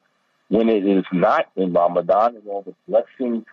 when 0.49 0.69
it 0.69 0.87
is 0.87 1.05
not 1.13 1.47
in 1.57 1.73
Ramadan, 1.73 2.37
and 2.37 2.47
all 2.49 2.63
the 2.63 2.75
blessings 2.89 3.45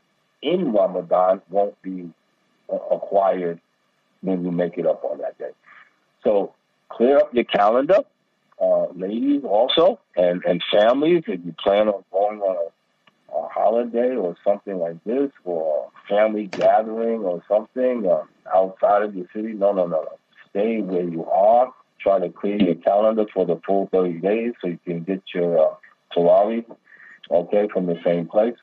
in 0.41 0.71
Ramadan 0.71 1.41
won't 1.49 1.79
be 1.81 2.09
uh, 2.71 2.75
acquired 2.91 3.59
when 4.21 4.43
you 4.45 4.51
make 4.51 4.77
it 4.77 4.85
up 4.85 5.03
on 5.03 5.19
that 5.19 5.37
day. 5.37 5.51
So 6.23 6.53
clear 6.89 7.17
up 7.17 7.33
your 7.33 7.43
calendar, 7.43 7.99
uh, 8.61 8.87
ladies 8.95 9.43
also, 9.43 9.99
and, 10.15 10.43
and 10.45 10.63
families, 10.71 11.23
if 11.27 11.39
you 11.45 11.53
plan 11.61 11.89
on 11.89 12.03
going 12.11 12.39
on 12.39 12.71
a, 13.33 13.47
holiday 13.47 14.15
or 14.15 14.35
something 14.43 14.77
like 14.77 15.03
this, 15.05 15.31
or 15.43 15.87
a 15.87 16.07
family 16.09 16.47
gathering 16.47 17.21
or 17.21 17.41
something 17.47 18.05
uh, 18.07 18.23
outside 18.53 19.03
of 19.03 19.15
your 19.15 19.25
city, 19.33 19.53
no, 19.53 19.71
no, 19.71 19.87
no, 19.87 20.01
no. 20.01 20.17
Stay 20.49 20.81
where 20.81 21.07
you 21.07 21.25
are. 21.25 21.73
Try 21.99 22.19
to 22.19 22.29
clear 22.29 22.61
your 22.61 22.75
calendar 22.75 23.25
for 23.33 23.45
the 23.45 23.59
full 23.65 23.89
30 23.91 24.19
days 24.19 24.53
so 24.61 24.67
you 24.67 24.79
can 24.85 25.03
get 25.03 25.21
your 25.33 25.59
uh, 25.59 25.75
okay, 27.31 27.67
from 27.73 27.85
the 27.85 27.99
same 28.03 28.27
place, 28.27 28.55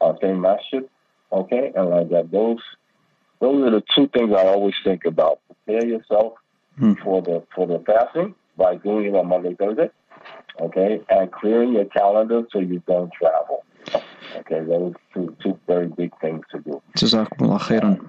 uh, 0.00 0.14
same 0.20 0.40
masjid, 0.40 0.88
okay, 1.32 1.72
and 1.74 1.90
like 1.90 2.10
that. 2.10 2.30
Those 2.30 2.60
those 3.40 3.66
are 3.66 3.70
the 3.70 3.82
two 3.94 4.08
things 4.08 4.32
I 4.32 4.46
always 4.46 4.74
think 4.84 5.04
about. 5.04 5.40
Prepare 5.46 5.86
yourself 5.86 6.34
hmm. 6.78 6.94
for 7.02 7.22
the 7.22 7.42
for 7.54 7.66
the 7.66 7.82
fasting 7.86 8.34
by 8.56 8.76
doing 8.76 9.06
it 9.06 9.14
on 9.14 9.28
Monday, 9.28 9.54
Thursday. 9.54 9.90
Okay, 10.60 11.00
and 11.08 11.32
clearing 11.32 11.72
your 11.72 11.86
calendar 11.86 12.42
so 12.52 12.60
you 12.60 12.82
don't 12.86 13.12
travel. 13.12 13.64
Okay, 14.36 14.60
those 14.64 14.94
two 15.12 15.36
two 15.42 15.58
very 15.66 15.86
big 15.88 16.12
things 16.20 16.44
to 16.50 16.58
do. 16.60 16.82
Jazakumullah 16.96 17.60
khairan. 17.60 18.00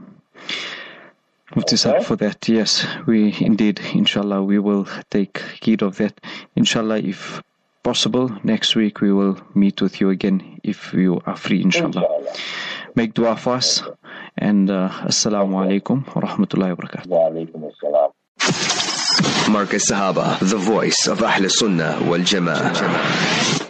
Mufti 1.56 1.76
okay. 1.88 2.04
for 2.04 2.16
that, 2.16 2.50
yes, 2.50 2.86
we 3.06 3.36
indeed, 3.40 3.80
inshallah, 3.94 4.42
we 4.44 4.58
will 4.58 4.88
take 5.12 5.42
heed 5.62 5.84
of 5.84 5.98
that. 5.98 6.20
Inshallah, 6.56 6.98
if 6.98 7.42
possible, 7.84 8.32
next 8.44 8.76
week 8.76 9.00
we 9.00 9.14
will 9.14 9.38
meet 9.54 9.80
with 9.80 10.02
you 10.02 10.10
again 10.10 10.60
if 10.64 10.92
you 10.94 11.22
are 11.28 11.38
free, 11.38 11.62
inshallah. 11.62 12.02
inshallah. 12.02 12.34
Make 12.96 13.14
dua 13.14 13.38
for 13.38 13.56
us. 13.56 13.84
And 14.38 14.70
uh, 14.70 14.90
Assalamu 15.04 15.54
alaikum 15.64 16.06
wa 16.16 16.22
rahmatullahi 16.22 16.76
wa 16.76 16.84
barakatuh. 16.84 17.08
Wa 17.08 17.30
alaikum 17.30 17.72
assalam. 17.72 18.12
Marcus 19.52 19.92
Sahaba, 19.92 20.40
the 20.40 20.58
voice 20.58 21.08
of 21.08 21.22
Ahl 21.22 21.48
Sunnah 21.48 22.00
wal 22.02 22.20
Jama'ah. 22.20 23.62